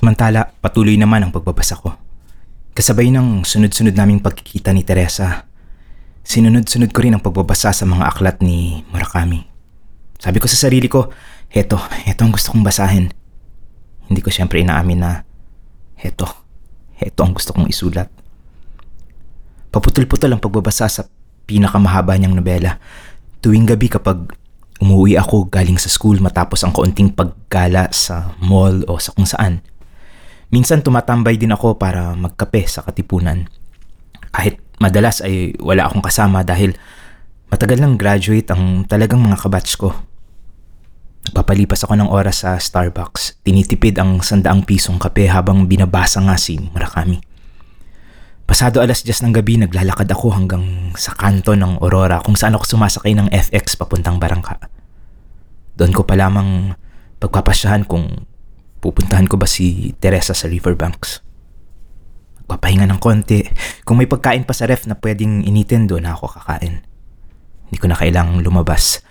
Samantala, 0.00 0.48
patuloy 0.64 0.96
naman 0.96 1.20
ang 1.20 1.28
pagbabasa 1.28 1.76
ko. 1.76 1.92
Kasabay 2.72 3.12
ng 3.12 3.44
sunod-sunod 3.44 3.92
naming 3.92 4.24
pagkikita 4.24 4.72
ni 4.72 4.80
Teresa, 4.80 5.44
sinunod-sunod 6.24 6.88
ko 6.88 7.04
rin 7.04 7.12
ang 7.12 7.20
pagbabasa 7.20 7.68
sa 7.68 7.84
mga 7.84 8.08
aklat 8.08 8.40
ni 8.40 8.80
Murakami. 8.96 9.44
Sabi 10.16 10.40
ko 10.40 10.48
sa 10.48 10.56
sarili 10.56 10.88
ko, 10.88 11.12
heto, 11.52 11.76
heto 12.08 12.24
ang 12.24 12.32
gusto 12.32 12.48
kong 12.48 12.64
basahin. 12.64 13.12
Hindi 14.08 14.24
ko 14.24 14.32
siyempre 14.32 14.64
inaamin 14.64 15.04
na, 15.04 15.20
heto, 16.00 16.24
heto 16.96 17.20
ang 17.20 17.36
gusto 17.36 17.52
kong 17.52 17.68
isulat. 17.68 18.08
Paputol-putol 19.68 20.32
ang 20.32 20.40
pagbabasa 20.40 20.88
sa 20.88 21.04
pinakamahaba 21.44 22.16
niyang 22.16 22.40
nobela. 22.40 22.80
Tuwing 23.44 23.68
gabi 23.68 23.92
kapag 23.92 24.32
umuwi 24.80 25.20
ako 25.20 25.52
galing 25.52 25.76
sa 25.76 25.92
school 25.92 26.24
matapos 26.24 26.64
ang 26.64 26.72
kaunting 26.72 27.12
paggala 27.12 27.92
sa 27.92 28.32
mall 28.40 28.80
o 28.88 28.96
sa 28.96 29.12
kung 29.12 29.28
saan, 29.28 29.60
Minsan 30.50 30.82
tumatambay 30.82 31.38
din 31.38 31.54
ako 31.54 31.78
para 31.78 32.14
magkape 32.18 32.66
sa 32.66 32.82
katipunan. 32.82 33.46
Kahit 34.34 34.58
madalas 34.82 35.22
ay 35.22 35.54
wala 35.62 35.86
akong 35.86 36.02
kasama 36.02 36.42
dahil 36.42 36.74
matagal 37.50 37.78
nang 37.78 37.94
graduate 37.94 38.50
ang 38.50 38.82
talagang 38.86 39.22
mga 39.22 39.38
kabatch 39.38 39.78
ko. 39.78 39.94
Papalipas 41.30 41.86
ako 41.86 41.94
ng 41.94 42.10
oras 42.10 42.42
sa 42.42 42.58
Starbucks. 42.58 43.38
Tinitipid 43.46 44.02
ang 44.02 44.18
sandaang 44.18 44.66
pisong 44.66 44.98
kape 44.98 45.30
habang 45.30 45.70
binabasa 45.70 46.18
nga 46.18 46.34
si 46.34 46.58
Murakami. 46.58 47.22
Pasado 48.50 48.82
alas 48.82 49.06
10 49.06 49.30
ng 49.30 49.34
gabi 49.38 49.62
naglalakad 49.62 50.10
ako 50.10 50.34
hanggang 50.34 50.90
sa 50.98 51.14
kanto 51.14 51.54
ng 51.54 51.78
Aurora 51.78 52.18
kung 52.18 52.34
saan 52.34 52.58
ako 52.58 52.66
sumasakay 52.66 53.14
ng 53.14 53.30
FX 53.30 53.78
papuntang 53.78 54.18
Barangka. 54.18 54.58
Doon 55.78 55.94
ko 55.94 56.02
pa 56.02 56.18
lamang 56.18 56.74
pagpapasyahan 57.22 57.86
kung 57.86 58.26
Pupuntahan 58.80 59.28
ko 59.28 59.36
ba 59.36 59.44
si 59.44 59.92
Teresa 60.00 60.32
sa 60.32 60.48
riverbanks? 60.48 61.20
Magpapahinga 62.40 62.88
ng 62.88 63.00
konti. 63.00 63.44
Kung 63.84 64.00
may 64.00 64.08
pagkain 64.08 64.48
pa 64.48 64.56
sa 64.56 64.64
ref 64.64 64.88
na 64.88 64.96
pwedeng 64.96 65.44
initin, 65.44 65.84
doon 65.84 66.08
ako 66.08 66.40
kakain. 66.40 66.80
Hindi 67.68 67.76
ko 67.78 67.86
na 67.86 68.00
kailangang 68.00 68.40
lumabas. 68.40 69.04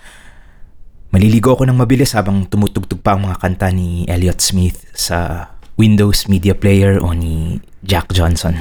Maliligo 1.13 1.53
ako 1.53 1.69
ng 1.69 1.77
mabilis 1.77 2.13
habang 2.17 2.45
tumutugtog 2.49 3.01
pa 3.01 3.15
ang 3.15 3.29
mga 3.29 3.39
kanta 3.41 3.69
ni 3.69 4.05
Elliot 4.05 4.41
Smith 4.41 4.89
sa 4.93 5.49
Windows 5.79 6.27
Media 6.27 6.53
Player 6.53 6.99
o 6.99 7.15
ni 7.15 7.63
Jack 7.85 8.11
Johnson. 8.11 8.59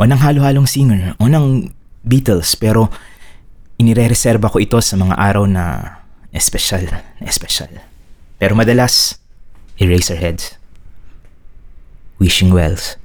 O 0.00 0.04
ng 0.04 0.18
halo-halong 0.18 0.66
singer 0.66 1.14
o 1.20 1.28
ng 1.30 1.70
Beatles 2.02 2.58
pero 2.58 2.90
inire-reserva 3.76 4.48
ko 4.48 4.58
ito 4.58 4.80
sa 4.80 4.96
mga 4.96 5.14
araw 5.14 5.44
na 5.46 5.64
espesyal, 6.32 6.84
espesyal. 7.22 7.70
Pero 8.36 8.52
madalas, 8.52 9.20
Eraserheads. 9.76 10.56
Wishing 12.16 12.48
Wells. 12.48 12.96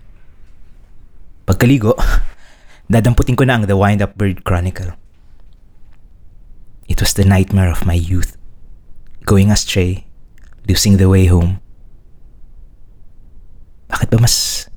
Pagkaligo, 1.44 2.00
dadamputin 2.96 3.36
ko 3.36 3.44
na 3.44 3.60
ang 3.60 3.68
The 3.68 3.76
Wind-Up 3.76 4.16
Bird 4.16 4.48
Chronicle. 4.48 4.96
It 6.88 7.04
was 7.04 7.12
the 7.12 7.28
nightmare 7.28 7.68
of 7.68 7.84
my 7.84 8.00
youth. 8.00 8.40
Going 9.28 9.52
astray, 9.52 10.08
losing 10.64 10.96
the 10.96 11.12
way 11.12 11.28
home. 11.28 11.60
Bakit 13.92 14.08
ba 14.08 14.24
mas 14.24 14.72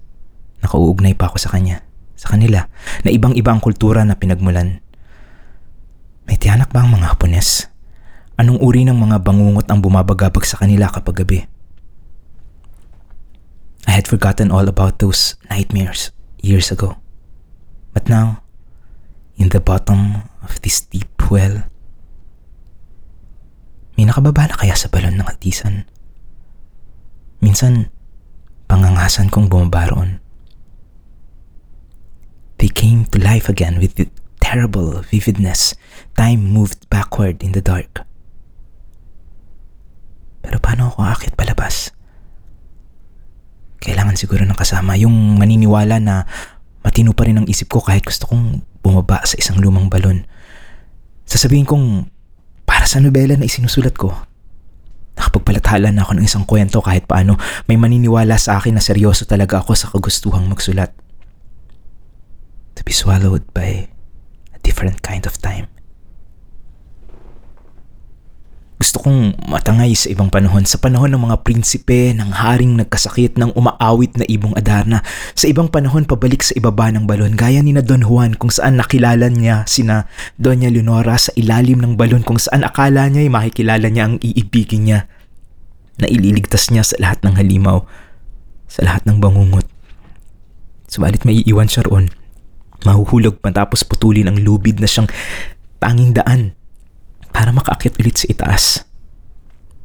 nakauugnay 0.66 1.14
pa 1.14 1.30
ako 1.30 1.38
sa 1.38 1.54
kanya? 1.54 1.86
Sa 2.18 2.34
kanila, 2.34 2.66
na 3.06 3.14
ibang-ibang 3.14 3.62
kultura 3.62 4.02
na 4.02 4.18
pinagmulan. 4.18 4.82
May 6.26 6.42
tiyanak 6.42 6.74
ba 6.74 6.82
ang 6.82 6.90
mga 6.90 7.14
Hapones? 7.14 7.70
Anong 8.34 8.58
uri 8.58 8.82
ng 8.82 8.98
mga 8.98 9.22
bangungot 9.22 9.70
ang 9.70 9.78
bumabagabag 9.78 10.42
sa 10.42 10.58
kanila 10.58 10.90
kapag 10.90 11.22
gabi? 11.22 11.53
I 13.86 13.92
had 13.92 14.08
forgotten 14.08 14.50
all 14.50 14.68
about 14.68 14.98
those 14.98 15.36
nightmares 15.48 16.10
years 16.40 16.70
ago. 16.70 16.96
But 17.92 18.08
now, 18.08 18.42
in 19.36 19.48
the 19.48 19.60
bottom 19.60 20.28
of 20.42 20.60
this 20.62 20.82
deep 20.82 21.30
well, 21.30 21.64
may 23.94 24.04
nakababa 24.04 24.50
na 24.50 24.58
kaya 24.58 24.74
sa 24.74 24.90
balon 24.90 25.22
ng 25.22 25.28
atisan. 25.30 25.86
Minsan, 27.38 27.94
pangangasan 28.66 29.30
kong 29.30 29.46
bumaba 29.46 29.86
roon. 29.94 30.18
They 32.58 32.72
came 32.72 33.06
to 33.14 33.22
life 33.22 33.46
again 33.46 33.78
with 33.78 33.94
the 33.94 34.10
terrible 34.42 35.06
vividness. 35.06 35.78
Time 36.18 36.42
moved 36.42 36.88
backward 36.90 37.42
in 37.42 37.54
the 37.54 37.62
dark. 37.62 38.02
Pero 40.42 40.58
paano 40.58 40.90
ako 40.90 41.00
akit 41.06 41.32
palabas? 41.38 41.93
Kailangan 43.84 44.16
siguro 44.16 44.48
ng 44.48 44.56
kasama. 44.56 44.96
Yung 44.96 45.36
maniniwala 45.36 46.00
na 46.00 46.24
matino 46.80 47.12
pa 47.12 47.28
rin 47.28 47.36
ang 47.36 47.46
isip 47.48 47.68
ko 47.68 47.84
kahit 47.84 48.00
gusto 48.00 48.24
kong 48.24 48.64
bumaba 48.80 49.20
sa 49.28 49.36
isang 49.36 49.60
lumang 49.60 49.92
balon. 49.92 50.24
Sasabihin 51.28 51.68
kong 51.68 52.08
para 52.64 52.88
sa 52.88 53.00
nobela 53.00 53.36
na 53.36 53.44
isinusulat 53.44 53.92
ko. 53.92 54.12
Nakapagpalathala 55.20 55.92
na 55.92 56.02
ako 56.02 56.12
ng 56.16 56.24
isang 56.24 56.44
kwento 56.48 56.80
kahit 56.80 57.04
paano 57.04 57.36
may 57.68 57.76
maniniwala 57.76 58.40
sa 58.40 58.56
akin 58.56 58.80
na 58.80 58.82
seryoso 58.82 59.28
talaga 59.28 59.60
ako 59.60 59.76
sa 59.76 59.92
kagustuhang 59.92 60.48
magsulat. 60.48 60.90
To 62.74 62.80
be 62.82 62.90
swallowed 62.90 63.44
by 63.52 63.86
a 64.56 64.58
different 64.64 65.04
kind 65.04 65.28
of 65.28 65.36
time. 65.38 65.73
Gusto 68.84 69.00
kong 69.00 69.48
matangay 69.48 69.96
sa 69.96 70.12
ibang 70.12 70.28
panahon, 70.28 70.68
sa 70.68 70.76
panahon 70.76 71.08
ng 71.08 71.24
mga 71.24 71.40
prinsipe, 71.40 72.12
ng 72.12 72.36
haring 72.36 72.84
nagkasakit, 72.84 73.40
ng 73.40 73.56
umaawit 73.56 74.12
na 74.20 74.28
ibong 74.28 74.52
Adarna, 74.60 75.00
sa 75.32 75.48
ibang 75.48 75.72
panahon 75.72 76.04
pabalik 76.04 76.44
sa 76.44 76.52
ibaba 76.52 76.92
ng 76.92 77.08
balon, 77.08 77.32
gaya 77.32 77.64
ni 77.64 77.72
na 77.72 77.80
Don 77.80 78.04
Juan 78.04 78.36
kung 78.36 78.52
saan 78.52 78.76
nakilala 78.76 79.32
niya 79.32 79.64
sina 79.64 80.04
Doña 80.36 80.68
Leonora 80.68 81.16
sa 81.16 81.32
ilalim 81.32 81.80
ng 81.80 81.96
balon 81.96 82.20
kung 82.28 82.36
saan 82.36 82.60
akala 82.60 83.08
niya 83.08 83.24
ay 83.24 83.32
makikilala 83.32 83.88
niya 83.88 84.04
ang 84.04 84.20
iibigin 84.20 84.84
niya 84.84 85.08
na 85.96 86.04
ililigtas 86.04 86.68
niya 86.68 86.84
sa 86.84 87.00
lahat 87.00 87.24
ng 87.24 87.40
halimaw, 87.40 87.88
sa 88.68 88.84
lahat 88.84 89.08
ng 89.08 89.16
bangungot. 89.16 89.64
Subalit 90.92 91.24
may 91.24 91.40
iiwan 91.40 91.72
siya 91.72 91.88
roon. 91.88 92.12
Mahuhulog 92.84 93.40
matapos 93.40 93.80
putulin 93.80 94.28
ang 94.28 94.36
lubid 94.44 94.76
na 94.76 94.84
siyang 94.84 95.08
tanging 95.80 96.12
daan 96.12 96.52
para 97.34 97.50
makaakyat 97.50 97.98
ulit 97.98 98.14
sa 98.14 98.30
itaas. 98.30 98.86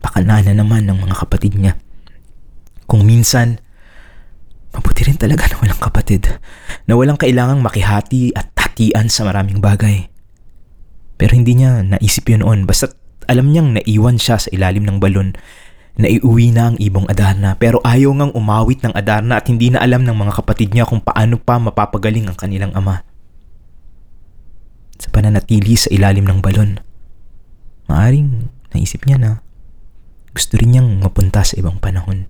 Pakanana 0.05 0.53
naman 0.53 0.85
ng 0.85 1.01
mga 1.01 1.15
kapatid 1.25 1.57
niya. 1.57 1.73
Kung 2.85 3.09
minsan, 3.09 3.57
mabuti 4.69 5.01
rin 5.09 5.17
talaga 5.17 5.49
na 5.49 5.57
walang 5.57 5.81
kapatid, 5.81 6.29
na 6.85 6.93
walang 6.93 7.17
kailangang 7.17 7.65
makihati 7.65 8.37
at 8.37 8.53
hatian 8.53 9.09
sa 9.09 9.25
maraming 9.25 9.57
bagay. 9.57 10.05
Pero 11.17 11.33
hindi 11.33 11.57
niya 11.57 11.81
naisip 11.81 12.29
yun 12.29 12.45
noon, 12.45 12.63
basta 12.69 12.93
alam 13.25 13.51
niyang 13.51 13.75
naiwan 13.75 14.21
siya 14.21 14.39
sa 14.39 14.49
ilalim 14.53 14.85
ng 14.87 15.01
balon 15.01 15.35
na 15.99 16.07
iuwi 16.07 16.55
na 16.55 16.71
ang 16.71 16.77
ibong 16.79 17.11
Adarna 17.11 17.59
pero 17.59 17.83
ayaw 17.83 18.15
ngang 18.15 18.33
umawit 18.33 18.79
ng 18.81 18.95
Adarna 18.95 19.37
at 19.37 19.51
hindi 19.51 19.67
na 19.67 19.83
alam 19.83 20.07
ng 20.07 20.15
mga 20.15 20.33
kapatid 20.39 20.71
niya 20.71 20.87
kung 20.87 21.03
paano 21.03 21.35
pa 21.35 21.59
mapapagaling 21.59 22.25
ang 22.25 22.39
kanilang 22.39 22.71
ama. 22.71 23.03
Sa 24.95 25.11
pananatili 25.11 25.75
sa 25.75 25.91
ilalim 25.91 26.23
ng 26.23 26.39
balon, 26.39 26.79
maaring 27.89 28.53
naisip 28.71 29.03
niya 29.09 29.17
na 29.17 29.31
gusto 30.31 30.55
rin 30.61 30.77
niyang 30.77 31.01
mapunta 31.01 31.41
sa 31.41 31.57
ibang 31.57 31.81
panahon. 31.81 32.29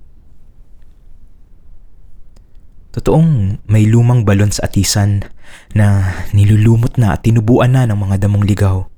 Totoong 2.90 3.62
may 3.70 3.86
lumang 3.86 4.26
balon 4.26 4.50
sa 4.50 4.66
atisan 4.66 5.22
na 5.78 6.18
nilulumot 6.34 6.98
na 6.98 7.14
at 7.14 7.22
tinubuan 7.22 7.78
na 7.78 7.86
ng 7.86 8.00
mga 8.00 8.26
damong 8.26 8.50
ligaw. 8.50 8.90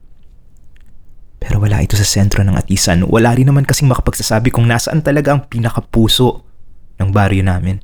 Pero 1.41 1.59
wala 1.59 1.83
ito 1.83 1.99
sa 1.99 2.07
sentro 2.07 2.45
ng 2.45 2.55
atisan. 2.55 3.03
Wala 3.03 3.35
rin 3.35 3.51
naman 3.51 3.67
kasing 3.67 3.91
makapagsasabi 3.91 4.53
kung 4.53 4.69
nasaan 4.69 5.03
talaga 5.03 5.35
ang 5.35 5.49
pinakapuso 5.49 6.45
ng 7.01 7.09
baryo 7.11 7.43
namin. 7.43 7.83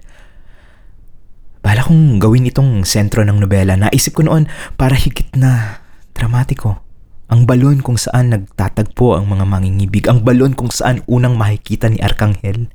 Bala 1.60 1.84
kong 1.84 2.24
gawin 2.24 2.48
itong 2.48 2.88
sentro 2.88 3.28
ng 3.28 3.44
nobela. 3.44 3.76
Naisip 3.76 4.16
ko 4.16 4.24
noon 4.24 4.48
para 4.80 4.96
higit 4.96 5.36
na 5.36 5.84
dramatiko. 6.16 6.87
Ang 7.28 7.44
balon 7.44 7.84
kung 7.84 8.00
saan 8.00 8.32
nagtatagpo 8.32 9.20
ang 9.20 9.28
mga 9.28 9.44
mangingibig. 9.44 10.08
Ang 10.08 10.24
balon 10.24 10.56
kung 10.56 10.72
saan 10.72 11.04
unang 11.12 11.36
makikita 11.36 11.92
ni 11.92 12.00
Arkanghel. 12.00 12.72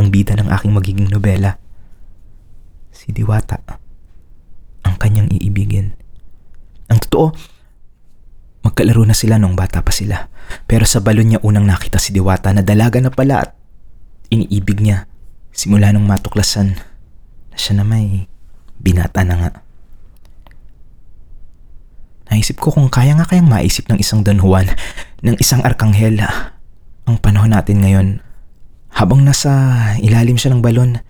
Ang 0.00 0.06
bida 0.08 0.32
ng 0.32 0.48
aking 0.48 0.72
magiging 0.72 1.08
nobela. 1.12 1.60
Si 2.88 3.12
Diwata. 3.12 3.60
Ang 4.88 4.96
kanyang 4.96 5.28
iibigin. 5.28 5.92
Ang 6.88 6.98
totoo, 7.04 7.36
magkalaro 8.64 9.04
na 9.04 9.12
sila 9.12 9.36
nung 9.36 9.54
bata 9.54 9.84
pa 9.84 9.92
sila. 9.92 10.32
Pero 10.64 10.88
sa 10.88 11.04
balon 11.04 11.36
niya 11.36 11.44
unang 11.44 11.68
nakita 11.68 12.00
si 12.00 12.16
Diwata 12.16 12.56
na 12.56 12.64
dalaga 12.64 12.96
na 12.96 13.12
pala 13.12 13.44
at 13.44 13.52
iniibig 14.32 14.80
niya. 14.80 15.04
Simula 15.52 15.92
nung 15.92 16.08
matuklasan 16.08 16.80
na 17.52 17.56
siya 17.60 17.76
na 17.76 17.84
may 17.84 18.24
binata 18.80 19.20
na 19.20 19.36
nga. 19.36 19.50
Naisip 22.30 22.62
ko 22.62 22.70
kung 22.70 22.86
kaya 22.86 23.18
nga 23.18 23.26
kayang 23.26 23.50
maisip 23.50 23.90
ng 23.90 23.98
isang 23.98 24.22
Don 24.22 24.38
Juan, 24.38 24.70
ng 25.26 25.36
isang 25.42 25.66
Arkanghel, 25.66 26.22
ang 27.04 27.16
panahon 27.18 27.50
natin 27.50 27.82
ngayon. 27.82 28.08
Habang 28.94 29.26
nasa 29.26 29.50
ilalim 29.98 30.38
siya 30.38 30.54
ng 30.54 30.62
balon, 30.62 31.02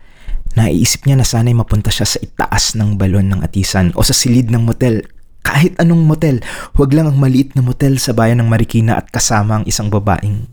naiisip 0.57 1.05
niya 1.05 1.21
na 1.21 1.27
sana'y 1.29 1.53
mapunta 1.53 1.93
siya 1.93 2.09
sa 2.09 2.19
itaas 2.25 2.73
ng 2.75 2.97
balon 2.97 3.29
ng 3.29 3.41
atisan 3.45 3.93
o 3.93 4.01
sa 4.01 4.17
silid 4.17 4.49
ng 4.49 4.65
motel. 4.65 5.05
Kahit 5.45 5.77
anong 5.77 6.09
motel, 6.09 6.41
huwag 6.77 6.93
lang 6.97 7.09
ang 7.09 7.21
maliit 7.21 7.53
na 7.53 7.65
motel 7.65 7.97
sa 8.01 8.17
bayan 8.17 8.41
ng 8.41 8.49
Marikina 8.49 8.97
at 8.97 9.09
kasama 9.09 9.61
ang 9.61 9.65
isang 9.69 9.93
babaeng 9.93 10.49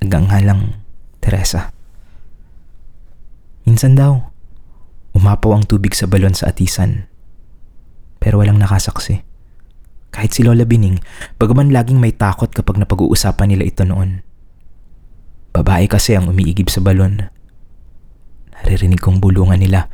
naganghalang 0.00 0.80
Teresa. 1.20 1.72
Minsan 3.66 3.98
daw, 3.98 4.30
umapaw 5.16 5.56
ang 5.56 5.64
tubig 5.64 5.96
sa 5.96 6.06
balon 6.06 6.36
sa 6.36 6.52
atisan. 6.52 7.08
Pero 8.22 8.40
walang 8.40 8.60
nakasaksi. 8.60 9.26
Kahit 10.16 10.32
si 10.32 10.40
Lola 10.40 10.64
Bining, 10.64 10.96
bagaman 11.36 11.68
laging 11.68 12.00
may 12.00 12.16
takot 12.16 12.48
kapag 12.48 12.80
napag-uusapan 12.80 13.52
nila 13.52 13.68
ito 13.68 13.84
noon. 13.84 14.24
Babae 15.52 15.84
kasi 15.92 16.16
ang 16.16 16.32
umiigib 16.32 16.72
sa 16.72 16.80
balon. 16.80 17.28
Naririnig 18.56 19.04
kong 19.04 19.20
bulungan 19.20 19.60
nila. 19.60 19.92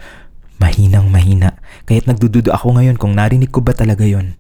Mahinang 0.63 1.11
mahina. 1.11 1.59
Kaya't 1.91 2.07
nagdududo 2.07 2.55
ako 2.55 2.79
ngayon 2.79 3.03
kung 3.03 3.19
narinig 3.19 3.51
ko 3.51 3.67
ba 3.67 3.75
talaga 3.75 4.07
yon. 4.07 4.39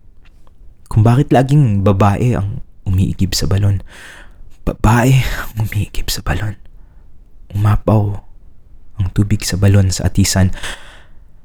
Kung 0.86 1.02
bakit 1.02 1.34
laging 1.34 1.82
babae 1.82 2.38
ang 2.38 2.62
umiigib 2.86 3.34
sa 3.34 3.50
balon. 3.50 3.82
Babae 4.62 5.18
ang 5.18 5.66
umiigib 5.66 6.06
sa 6.14 6.22
balon. 6.22 6.54
Umapaw 7.58 8.22
ang 9.02 9.10
tubig 9.10 9.42
sa 9.42 9.58
balon 9.58 9.90
sa 9.90 10.06
atisan. 10.06 10.54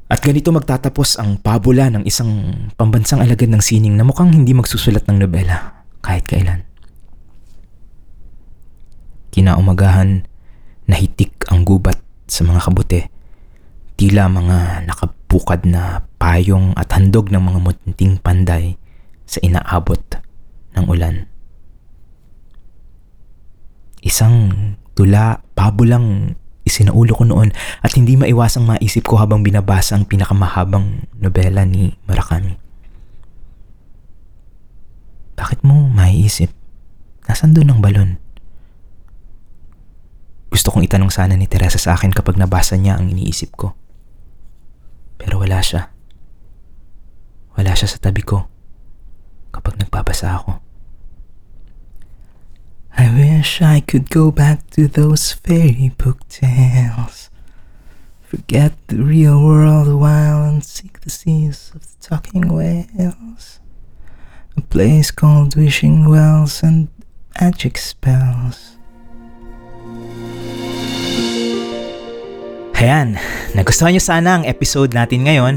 At 0.08 0.24
ganito 0.24 0.56
magtatapos 0.56 1.20
ang 1.20 1.36
pabula 1.44 1.92
ng 1.92 2.08
isang 2.08 2.32
pambansang 2.80 3.20
alagad 3.20 3.52
ng 3.52 3.60
sining 3.60 4.00
na 4.00 4.08
mukhang 4.08 4.32
hindi 4.32 4.56
magsusulat 4.56 5.04
ng 5.04 5.20
nobela 5.20 5.84
kahit 6.00 6.24
kailan. 6.24 6.64
Kinaumagahan, 9.36 10.24
nahitik 10.88 11.44
ang 11.52 11.68
gubat 11.68 12.00
sa 12.24 12.48
mga 12.48 12.60
kabute. 12.64 13.02
Tila 14.00 14.32
mga 14.32 14.88
nakabukad 14.88 15.68
na 15.68 16.08
payong 16.16 16.72
at 16.80 16.88
handog 16.96 17.28
ng 17.28 17.44
mga 17.44 17.60
munting 17.60 18.16
panday 18.24 18.80
sa 19.28 19.44
inaabot 19.44 20.00
ng 20.80 20.86
ulan. 20.88 21.28
Isang 24.00 24.56
tula, 24.96 25.44
pabulang 25.52 26.40
isinaulo 26.68 27.16
ko 27.16 27.24
noon 27.24 27.56
at 27.82 27.96
hindi 27.96 28.20
maiwasang 28.20 28.68
maisip 28.68 29.08
ko 29.08 29.18
habang 29.18 29.42
binabasa 29.42 29.96
ang 29.96 30.04
pinakamahabang 30.04 31.08
nobela 31.18 31.64
ni 31.64 31.96
Murakami. 32.06 32.60
Bakit 35.40 35.64
mo 35.64 35.88
maiisip? 35.88 36.52
Nasaan 37.26 37.56
doon 37.56 37.72
ang 37.72 37.80
balon? 37.80 38.10
Gusto 40.52 40.72
kong 40.72 40.84
itanong 40.88 41.12
sana 41.14 41.40
ni 41.40 41.46
Teresa 41.46 41.78
sa 41.78 41.96
akin 41.96 42.12
kapag 42.12 42.36
nabasa 42.36 42.76
niya 42.76 42.98
ang 42.98 43.12
iniisip 43.12 43.56
ko. 43.56 43.76
Pero 45.22 45.40
wala 45.44 45.60
siya. 45.62 45.92
Wala 47.58 47.74
siya 47.74 47.90
sa 47.90 48.02
tabi 48.02 48.22
ko 48.22 48.48
kapag 49.54 49.80
nagbabasa 49.82 50.34
ako. 50.38 50.67
I 52.98 53.14
wish 53.14 53.62
I 53.62 53.86
could 53.86 54.10
go 54.10 54.34
back 54.34 54.74
to 54.74 54.90
those 54.90 55.30
fairy 55.30 55.94
book 56.02 56.26
tales. 56.34 57.30
Forget 58.26 58.74
the 58.90 59.06
real 59.06 59.38
world 59.38 59.86
a 59.86 59.94
while 59.94 60.42
and 60.42 60.66
seek 60.66 61.06
the 61.06 61.14
seas 61.14 61.70
of 61.78 61.86
the 61.86 61.98
talking 62.02 62.50
whales. 62.50 63.62
A 64.58 64.66
place 64.66 65.14
called 65.14 65.54
Wishing 65.54 66.10
Wells 66.10 66.66
and 66.66 66.90
magic 67.38 67.78
spells. 67.78 68.82
Ayan, 72.82 73.22
nagustuhan 73.54 73.94
niyo 73.94 74.02
sana 74.02 74.42
ang 74.42 74.44
episode 74.50 74.98
natin 74.98 75.30
ngayon. 75.30 75.56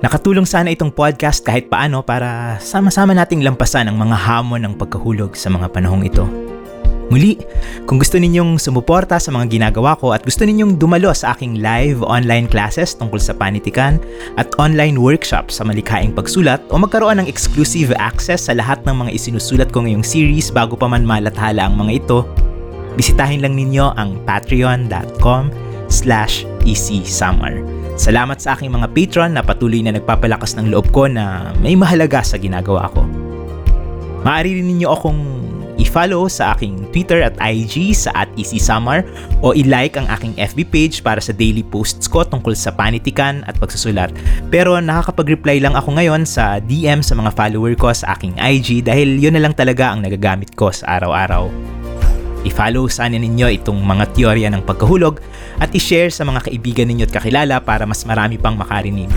Nakatulong 0.00 0.48
sana 0.48 0.72
itong 0.72 0.96
podcast 0.96 1.44
kahit 1.44 1.68
paano 1.68 2.00
para 2.00 2.56
sama-sama 2.64 3.12
nating 3.12 3.44
lampasan 3.44 3.88
ang 3.88 4.00
mga 4.00 4.16
hamon 4.16 4.64
ng 4.64 4.74
pagkahulog 4.80 5.36
sa 5.36 5.52
mga 5.52 5.68
panahong 5.68 6.08
ito. 6.08 6.43
Muli, 7.14 7.38
kung 7.86 8.02
gusto 8.02 8.18
ninyong 8.18 8.58
sumuporta 8.58 9.22
sa 9.22 9.30
mga 9.30 9.46
ginagawa 9.46 9.94
ko 9.94 10.10
at 10.10 10.26
gusto 10.26 10.42
ninyong 10.42 10.74
dumalo 10.82 11.14
sa 11.14 11.30
aking 11.30 11.62
live 11.62 12.02
online 12.02 12.50
classes 12.50 12.90
tungkol 12.98 13.22
sa 13.22 13.30
panitikan 13.30 14.02
at 14.34 14.50
online 14.58 14.98
workshop 14.98 15.46
sa 15.46 15.62
malikhaing 15.62 16.10
pagsulat 16.10 16.58
o 16.74 16.74
magkaroon 16.74 17.22
ng 17.22 17.30
exclusive 17.30 17.94
access 18.02 18.50
sa 18.50 18.58
lahat 18.58 18.82
ng 18.82 19.06
mga 19.06 19.14
isinusulat 19.14 19.70
ko 19.70 19.86
ngayong 19.86 20.02
series 20.02 20.50
bago 20.50 20.74
pa 20.74 20.90
man 20.90 21.06
malathala 21.06 21.70
ang 21.70 21.78
mga 21.78 22.02
ito, 22.02 22.26
bisitahin 22.98 23.46
lang 23.46 23.54
ninyo 23.54 23.94
ang 23.94 24.18
patreon.com 24.26 25.54
slash 25.86 26.42
easysummer. 26.66 27.62
Salamat 27.94 28.42
sa 28.42 28.58
aking 28.58 28.74
mga 28.74 28.90
patron 28.90 29.38
na 29.38 29.46
patuloy 29.46 29.86
na 29.86 29.94
nagpapalakas 29.94 30.58
ng 30.58 30.66
loob 30.66 30.90
ko 30.90 31.06
na 31.06 31.54
may 31.62 31.78
mahalaga 31.78 32.26
sa 32.26 32.42
ginagawa 32.42 32.90
ko. 32.90 33.06
Maaari 34.26 34.58
rin 34.58 34.66
ninyo 34.66 34.88
akong 34.90 35.43
i-follow 35.78 36.30
sa 36.30 36.54
aking 36.54 36.86
Twitter 36.94 37.22
at 37.22 37.34
IG 37.42 37.94
sa 37.94 38.14
at 38.14 38.30
EasySummer 38.38 39.02
o 39.42 39.56
i-like 39.56 39.98
ang 39.98 40.06
aking 40.10 40.34
FB 40.38 40.60
page 40.70 40.96
para 41.02 41.18
sa 41.18 41.34
daily 41.34 41.66
posts 41.66 42.06
ko 42.06 42.22
tungkol 42.22 42.54
sa 42.54 42.70
panitikan 42.70 43.42
at 43.50 43.58
pagsusulat. 43.58 44.14
Pero 44.48 44.78
nakakapag-reply 44.78 45.58
lang 45.58 45.74
ako 45.74 45.98
ngayon 45.98 46.22
sa 46.22 46.62
DM 46.62 47.02
sa 47.02 47.18
mga 47.18 47.34
follower 47.34 47.74
ko 47.74 47.90
sa 47.90 48.14
aking 48.14 48.38
IG 48.38 48.86
dahil 48.86 49.18
yun 49.18 49.34
na 49.34 49.42
lang 49.42 49.54
talaga 49.56 49.90
ang 49.90 50.02
nagagamit 50.02 50.54
ko 50.54 50.70
sa 50.70 50.98
araw-araw. 51.00 51.50
I-follow 52.44 52.92
sana 52.92 53.16
ninyo 53.16 53.48
itong 53.56 53.80
mga 53.80 54.12
teorya 54.12 54.52
ng 54.52 54.68
pagkahulog 54.68 55.16
at 55.64 55.72
i-share 55.72 56.12
sa 56.12 56.28
mga 56.28 56.44
kaibigan 56.44 56.86
ninyo 56.92 57.08
at 57.08 57.14
kakilala 57.16 57.56
para 57.64 57.88
mas 57.88 58.04
marami 58.04 58.36
pang 58.36 58.52
makarinig. 58.52 59.08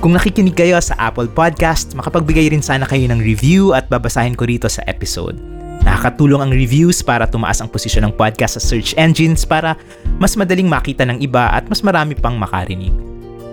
Kung 0.00 0.16
nakikinig 0.16 0.56
kayo 0.56 0.80
sa 0.80 0.96
Apple 0.96 1.28
Podcast, 1.28 1.92
makapagbigay 1.92 2.48
rin 2.48 2.64
sana 2.64 2.88
kayo 2.88 3.04
ng 3.04 3.20
review 3.20 3.76
at 3.76 3.84
babasahin 3.92 4.32
ko 4.32 4.48
rito 4.48 4.64
sa 4.64 4.80
episode. 4.88 5.59
Nakakatulong 5.84 6.44
ang 6.44 6.52
reviews 6.52 7.00
para 7.00 7.24
tumaas 7.24 7.60
ang 7.60 7.68
posisyon 7.72 8.08
ng 8.08 8.14
podcast 8.16 8.60
sa 8.60 8.62
search 8.62 8.92
engines 9.00 9.48
para 9.48 9.76
mas 10.20 10.36
madaling 10.36 10.68
makita 10.68 11.04
ng 11.08 11.20
iba 11.24 11.48
at 11.52 11.64
mas 11.68 11.80
marami 11.80 12.12
pang 12.16 12.36
makarinig. 12.36 12.92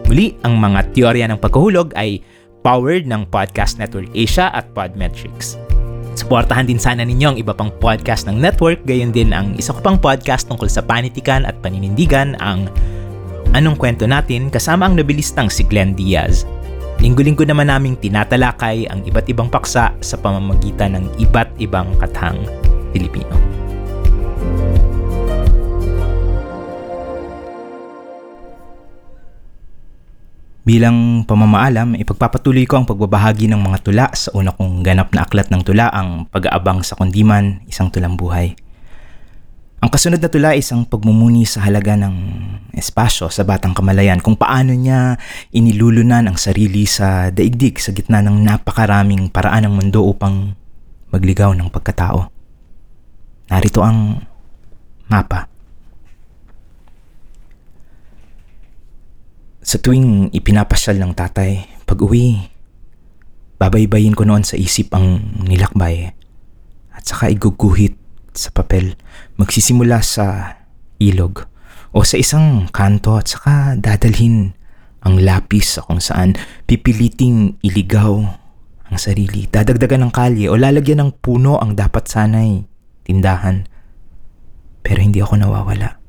Muli, 0.07 0.39
ang 0.47 0.55
mga 0.55 0.95
teorya 0.95 1.27
ng 1.27 1.39
pagkahulog 1.39 1.91
ay 1.99 2.23
powered 2.63 3.07
ng 3.07 3.27
Podcast 3.27 3.79
Network 3.79 4.07
Asia 4.15 4.51
at 4.51 4.67
Podmetrics. 4.71 5.59
Suportahan 6.17 6.65
din 6.65 6.81
sana 6.81 7.05
ninyo 7.05 7.35
ang 7.35 7.37
iba 7.37 7.53
pang 7.53 7.69
podcast 7.77 8.25
ng 8.25 8.41
network, 8.41 8.81
gayon 8.89 9.13
din 9.13 9.31
ang 9.31 9.53
isa 9.55 9.69
ko 9.69 9.79
pang 9.85 10.01
podcast 10.01 10.49
tungkol 10.49 10.65
sa 10.65 10.81
panitikan 10.81 11.45
at 11.45 11.55
paninindigan 11.61 12.33
ang 12.41 12.65
Anong 13.55 13.79
Kwento 13.79 14.03
Natin 14.09 14.51
kasama 14.51 14.89
ang 14.89 14.99
nabilistang 14.99 15.47
si 15.47 15.63
Glenn 15.63 15.95
Diaz. 15.95 16.43
Linggo-linggo 16.97 17.45
naman 17.45 17.69
naming 17.69 17.95
tinatalakay 18.01 18.89
ang 18.89 19.05
iba't 19.05 19.29
ibang 19.29 19.47
paksa 19.47 19.93
sa 20.01 20.15
pamamagitan 20.17 20.97
ng 20.97 21.05
iba't 21.21 21.46
ibang 21.57 21.93
kathang 22.01 22.41
Pilipino. 22.93 23.35
Bilang 30.67 31.23
pamamaalam, 31.23 31.95
ipagpapatuloy 31.95 32.67
ko 32.67 32.83
ang 32.83 32.83
pagbabahagi 32.83 33.47
ng 33.47 33.61
mga 33.71 33.77
tula 33.87 34.11
sa 34.11 34.35
una 34.35 34.51
kong 34.51 34.83
ganap 34.83 35.15
na 35.15 35.23
aklat 35.23 35.47
ng 35.47 35.63
tula 35.63 35.87
ang 35.87 36.27
pag-aabang 36.27 36.83
sa 36.83 36.99
kundiman, 36.99 37.63
isang 37.71 37.87
tulang 37.87 38.19
buhay. 38.19 38.51
Ang 39.79 39.87
kasunod 39.87 40.19
na 40.19 40.27
tula 40.27 40.51
ay 40.51 40.59
isang 40.59 40.83
pagmumuni 40.83 41.47
sa 41.47 41.63
halaga 41.63 41.95
ng 41.95 42.15
espasyo 42.75 43.31
sa 43.31 43.47
batang 43.47 43.71
kamalayan 43.71 44.19
kung 44.19 44.35
paano 44.35 44.75
niya 44.75 45.15
inilulunan 45.55 46.27
ang 46.27 46.35
sarili 46.35 46.83
sa 46.83 47.31
daigdig 47.31 47.79
sa 47.79 47.95
gitna 47.95 48.19
ng 48.19 48.35
napakaraming 48.43 49.31
paraan 49.31 49.71
ng 49.71 49.73
mundo 49.77 50.03
upang 50.03 50.51
magligaw 51.11 51.55
ng 51.55 51.71
pagkatao. 51.71 52.27
Narito 53.47 53.79
ang 53.83 54.19
mapa. 55.07 55.47
Sa 59.63 59.79
tuwing 59.79 60.31
ipinapasyal 60.31 60.95
ng 60.99 61.11
tatay, 61.11 61.83
pag 61.83 61.99
uwi, 61.99 62.51
babaybayin 63.59 64.15
ko 64.15 64.23
noon 64.23 64.45
sa 64.45 64.55
isip 64.55 64.93
ang 64.93 65.39
nilakbay 65.43 66.13
at 66.93 67.03
saka 67.03 67.33
iguguhit 67.33 67.97
sa 68.37 68.53
papel 68.53 68.93
magsisimula 69.41 69.97
sa 70.05 70.55
ilog 71.01 71.41
o 71.89 72.05
sa 72.05 72.21
isang 72.21 72.69
kanto 72.69 73.17
at 73.17 73.25
saka 73.33 73.73
dadalhin 73.73 74.53
ang 75.01 75.17
lapis 75.17 75.77
sa 75.77 75.85
kung 75.85 75.97
saan 75.97 76.37
pipiliting 76.69 77.57
iligaw 77.65 78.21
ang 78.87 78.97
sarili. 78.99 79.47
Dadagdagan 79.47 80.07
ng 80.07 80.13
kalye 80.13 80.47
o 80.47 80.55
lalagyan 80.55 81.03
ng 81.03 81.11
puno 81.19 81.59
ang 81.59 81.75
dapat 81.75 82.07
sanay 82.07 82.63
tindahan. 83.07 83.67
Pero 84.83 84.99
hindi 85.03 85.19
ako 85.19 85.39
nawawala. 85.39 85.99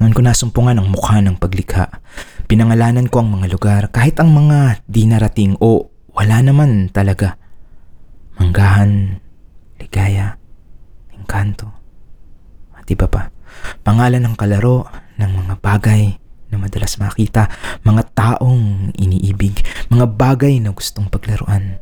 Noon 0.00 0.12
ko 0.16 0.20
nasumpungan 0.24 0.80
ang 0.80 0.88
mukha 0.90 1.20
ng 1.22 1.38
paglikha. 1.38 2.02
Pinangalanan 2.48 3.06
ko 3.06 3.22
ang 3.22 3.38
mga 3.38 3.46
lugar 3.52 3.82
kahit 3.94 4.18
ang 4.18 4.34
mga 4.34 4.82
di 4.84 5.06
narating 5.06 5.56
o 5.62 5.92
wala 6.12 6.42
naman 6.44 6.90
talaga. 6.92 7.38
Manggahan, 8.36 9.22
ligaya, 9.78 10.36
engkanto, 11.14 11.70
at 12.74 12.88
iba 12.88 13.06
pa. 13.06 13.30
Pangalan 13.84 14.24
ng 14.24 14.34
kalaro 14.34 14.88
ng 15.20 15.30
mga 15.30 15.54
bagay 15.60 16.21
na 16.52 16.60
madalas 16.60 17.00
makita, 17.00 17.48
mga 17.82 18.12
taong 18.12 18.92
iniibig, 19.00 19.64
mga 19.88 20.04
bagay 20.12 20.60
na 20.60 20.76
gustong 20.76 21.08
paglaruan. 21.08 21.80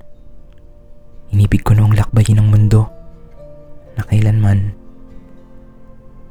Inibig 1.35 1.67
ko 1.67 1.75
noong 1.75 1.99
lakbayin 1.99 2.39
ng 2.39 2.49
mundo 2.49 2.87
na 3.99 4.07
kailanman 4.07 4.71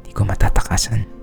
di 0.07 0.11
ko 0.15 0.23
matatakasan. 0.23 1.18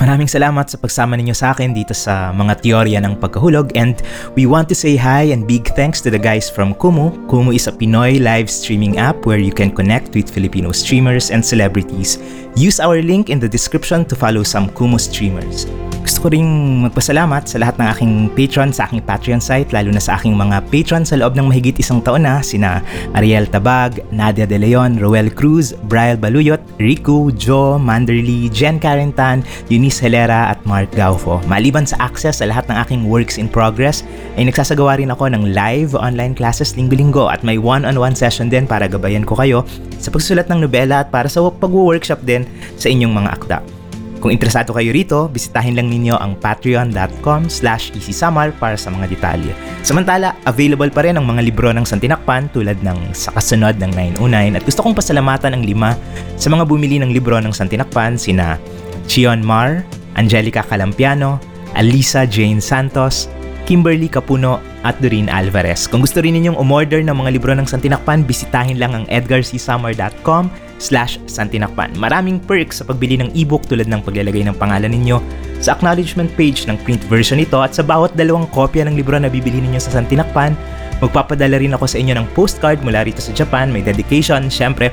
Maraming 0.00 0.32
salamat 0.32 0.64
sa 0.64 0.80
pagsama 0.80 1.12
ninyo 1.12 1.36
sa 1.36 1.52
akin 1.52 1.76
dito 1.76 1.92
sa 1.92 2.32
mga 2.32 2.64
teorya 2.64 3.04
ng 3.04 3.20
pagkahulog 3.20 3.68
and 3.76 4.00
we 4.32 4.48
want 4.48 4.64
to 4.64 4.72
say 4.72 4.96
hi 4.96 5.28
and 5.28 5.44
big 5.44 5.68
thanks 5.76 6.00
to 6.00 6.08
the 6.08 6.16
guys 6.16 6.48
from 6.48 6.72
Kumu. 6.72 7.12
Kumu 7.28 7.52
is 7.52 7.68
a 7.68 7.72
Pinoy 7.76 8.16
live 8.16 8.48
streaming 8.48 8.96
app 8.96 9.28
where 9.28 9.36
you 9.36 9.52
can 9.52 9.68
connect 9.68 10.16
with 10.16 10.32
Filipino 10.32 10.72
streamers 10.72 11.28
and 11.28 11.44
celebrities. 11.44 12.16
Use 12.56 12.80
our 12.80 13.04
link 13.04 13.28
in 13.28 13.36
the 13.36 13.48
description 13.48 14.08
to 14.08 14.16
follow 14.16 14.40
some 14.40 14.72
Kumu 14.72 14.96
streamers. 14.96 15.68
Gusto 16.00 16.24
ko 16.24 16.28
ring 16.32 16.80
magpasalamat 16.88 17.44
sa 17.44 17.60
lahat 17.60 17.76
ng 17.76 17.88
aking 17.92 18.12
patron 18.32 18.72
sa 18.72 18.88
aking 18.88 19.04
Patreon 19.04 19.40
site, 19.40 19.68
lalo 19.76 19.92
na 19.92 20.00
sa 20.00 20.16
aking 20.16 20.32
mga 20.32 20.64
patron 20.72 21.04
sa 21.04 21.20
loob 21.20 21.36
ng 21.36 21.52
mahigit 21.52 21.76
isang 21.76 22.00
taon 22.00 22.24
na, 22.24 22.40
sina 22.40 22.80
Ariel 23.12 23.44
Tabag, 23.44 24.00
Nadia 24.08 24.48
De 24.48 24.56
Leon, 24.56 24.96
Roel 24.96 25.28
Cruz, 25.28 25.76
Brian 25.92 26.16
Baluyot, 26.16 26.64
Rico, 26.80 27.28
Joe, 27.36 27.76
Manderly, 27.76 28.48
Jen 28.48 28.80
Carentan, 28.80 29.44
Eunice 29.68 30.00
Helera 30.00 30.48
at 30.48 30.60
Mark 30.64 30.88
Gaufo. 30.96 31.36
Maliban 31.44 31.84
sa 31.84 32.00
access 32.00 32.40
sa 32.40 32.48
lahat 32.48 32.64
ng 32.72 32.76
aking 32.80 33.02
works 33.04 33.36
in 33.36 33.44
progress, 33.44 34.00
ay 34.40 34.48
nagsasagawa 34.48 34.96
rin 34.96 35.12
ako 35.12 35.28
ng 35.28 35.52
live 35.52 35.92
online 35.92 36.32
classes 36.32 36.80
linggo-linggo 36.80 37.28
at 37.28 37.44
may 37.44 37.60
one-on-one 37.60 38.16
session 38.16 38.48
din 38.48 38.64
para 38.64 38.88
gabayan 38.88 39.28
ko 39.28 39.36
kayo 39.36 39.68
sa 40.00 40.08
pagsulat 40.08 40.48
ng 40.48 40.64
nobela 40.64 41.04
at 41.04 41.12
para 41.12 41.28
sa 41.28 41.44
pag-workshop 41.44 42.24
din 42.24 42.48
sa 42.80 42.88
inyong 42.88 43.12
mga 43.12 43.32
akda. 43.36 43.79
Kung 44.20 44.28
interesado 44.28 44.76
kayo 44.76 44.92
rito, 44.92 45.32
bisitahin 45.32 45.80
lang 45.80 45.88
ninyo 45.88 46.12
ang 46.20 46.36
patreon.com 46.36 47.48
slash 47.48 47.88
easysamar 47.96 48.52
para 48.60 48.76
sa 48.76 48.92
mga 48.92 49.08
detalye. 49.08 49.56
Samantala, 49.80 50.36
available 50.44 50.92
pa 50.92 51.08
rin 51.08 51.16
ang 51.16 51.24
mga 51.24 51.40
libro 51.40 51.72
ng 51.72 51.88
Santinakpan 51.88 52.52
tulad 52.52 52.76
ng 52.84 53.16
Sa 53.16 53.32
Kasunod 53.32 53.80
ng 53.80 53.96
909 54.20 54.60
at 54.60 54.62
gusto 54.68 54.84
kong 54.84 54.92
pasalamatan 54.92 55.56
ang 55.56 55.64
lima 55.64 55.96
sa 56.36 56.52
mga 56.52 56.68
bumili 56.68 57.00
ng 57.00 57.16
libro 57.16 57.40
ng 57.40 57.48
Santinakpan 57.48 58.20
sina 58.20 58.60
Chion 59.08 59.40
Mar, 59.40 59.88
Angelica 60.20 60.60
Calampiano, 60.68 61.40
Alisa 61.72 62.28
Jane 62.28 62.60
Santos, 62.60 63.32
Kimberly 63.64 64.12
Capuno 64.12 64.60
at 64.84 65.00
Doreen 65.00 65.32
Alvarez. 65.32 65.88
Kung 65.88 66.04
gusto 66.04 66.20
rin 66.20 66.36
ninyong 66.36 66.60
umorder 66.60 67.00
ng 67.00 67.16
mga 67.16 67.30
libro 67.32 67.52
ng 67.56 67.64
Santinakpan, 67.64 68.28
bisitahin 68.28 68.76
lang 68.76 68.92
ang 68.92 69.04
edgarcsummer.com 69.08 70.69
slash 70.80 71.20
santinakpan. 71.28 71.92
Maraming 71.94 72.40
perks 72.40 72.80
sa 72.80 72.84
pagbili 72.88 73.20
ng 73.20 73.30
ebook 73.36 73.68
tulad 73.68 73.86
ng 73.86 74.00
paglalagay 74.00 74.42
ng 74.48 74.56
pangalan 74.56 74.90
ninyo 74.90 75.20
sa 75.60 75.76
acknowledgement 75.76 76.32
page 76.34 76.64
ng 76.64 76.80
print 76.82 77.04
version 77.06 77.36
nito 77.36 77.60
at 77.60 77.76
sa 77.76 77.84
bawat 77.84 78.16
dalawang 78.16 78.48
kopya 78.50 78.88
ng 78.88 78.96
libro 78.96 79.20
na 79.20 79.28
bibili 79.28 79.60
ninyo 79.60 79.76
sa 79.76 80.00
Santinakpan, 80.00 80.56
magpapadala 81.04 81.60
rin 81.60 81.76
ako 81.76 81.84
sa 81.84 82.00
inyo 82.00 82.16
ng 82.16 82.26
postcard 82.32 82.80
mula 82.80 83.04
rito 83.04 83.20
sa 83.20 83.36
Japan, 83.36 83.68
may 83.68 83.84
dedication, 83.84 84.48
syempre, 84.48 84.88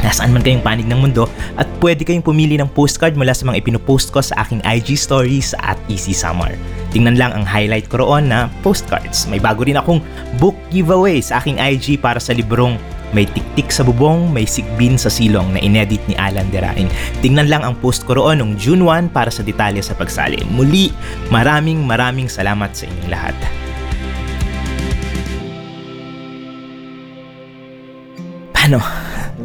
nasaan 0.00 0.32
man 0.32 0.40
kayong 0.40 0.64
panig 0.64 0.88
ng 0.88 0.96
mundo 0.96 1.28
at 1.60 1.68
pwede 1.84 2.06
kayong 2.08 2.24
pumili 2.24 2.56
ng 2.56 2.70
postcard 2.72 3.18
mula 3.18 3.36
sa 3.36 3.44
mga 3.44 3.60
ipinupost 3.60 4.08
ko 4.14 4.24
sa 4.24 4.40
aking 4.46 4.64
IG 4.64 4.96
stories 4.96 5.52
at 5.60 5.76
Easy 5.92 6.16
Summer. 6.16 6.56
Tingnan 6.88 7.20
lang 7.20 7.36
ang 7.36 7.44
highlight 7.44 7.90
ko 7.92 8.00
roon 8.00 8.32
na 8.32 8.48
postcards. 8.64 9.28
May 9.28 9.42
bago 9.42 9.66
rin 9.66 9.76
akong 9.76 10.00
book 10.40 10.56
giveaway 10.72 11.20
sa 11.20 11.42
aking 11.42 11.60
IG 11.60 12.00
para 12.00 12.16
sa 12.16 12.32
librong 12.32 12.80
may 13.16 13.24
tiktik 13.24 13.72
sa 13.72 13.84
bubong, 13.84 14.28
may 14.28 14.44
sigbin 14.44 15.00
sa 15.00 15.08
silong 15.08 15.56
na 15.56 15.60
inedit 15.60 16.00
ni 16.04 16.14
Alan 16.20 16.48
Derain. 16.52 16.88
Tingnan 17.24 17.48
lang 17.48 17.64
ang 17.64 17.76
post 17.80 18.04
ko 18.04 18.20
roon 18.20 18.40
noong 18.40 18.54
June 18.60 18.84
1 18.84 19.12
para 19.14 19.32
sa 19.32 19.40
detalye 19.40 19.80
sa 19.80 19.96
pagsali. 19.96 20.44
Muli, 20.52 20.92
maraming 21.32 21.80
maraming 21.84 22.28
salamat 22.28 22.72
sa 22.76 22.84
inyong 22.84 23.10
lahat. 23.10 23.36
Paano? 28.52 28.80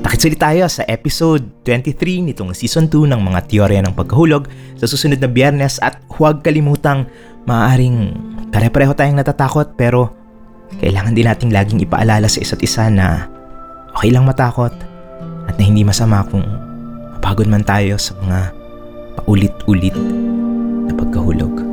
Pakisulit 0.04 0.42
tayo 0.42 0.68
sa 0.68 0.84
episode 0.90 1.46
23 1.64 2.34
nitong 2.34 2.52
season 2.52 2.90
2 2.92 3.14
ng 3.14 3.22
mga 3.24 3.40
teorya 3.48 3.80
ng 3.86 3.96
pagkahulog 3.96 4.50
sa 4.76 4.90
susunod 4.90 5.22
na 5.22 5.30
biyernes 5.30 5.80
at 5.80 6.02
huwag 6.18 6.44
kalimutang 6.44 7.08
maaaring 7.48 8.12
pare-pareho 8.52 8.92
tayong 8.98 9.22
natatakot 9.22 9.78
pero 9.80 10.12
kailangan 10.82 11.14
din 11.14 11.30
nating 11.30 11.54
laging 11.54 11.80
ipaalala 11.86 12.26
sa 12.26 12.42
isa't 12.42 12.60
isa 12.66 12.90
na 12.90 13.33
okay 13.94 14.10
lang 14.12 14.26
matakot 14.26 14.74
at 15.48 15.54
na 15.56 15.64
hindi 15.64 15.86
masama 15.86 16.26
kung 16.28 16.44
napapagod 17.24 17.48
man 17.48 17.64
tayo 17.64 17.96
sa 17.96 18.12
mga 18.20 18.52
paulit-ulit 19.16 19.96
na 20.84 20.92
pagkahulog. 20.92 21.73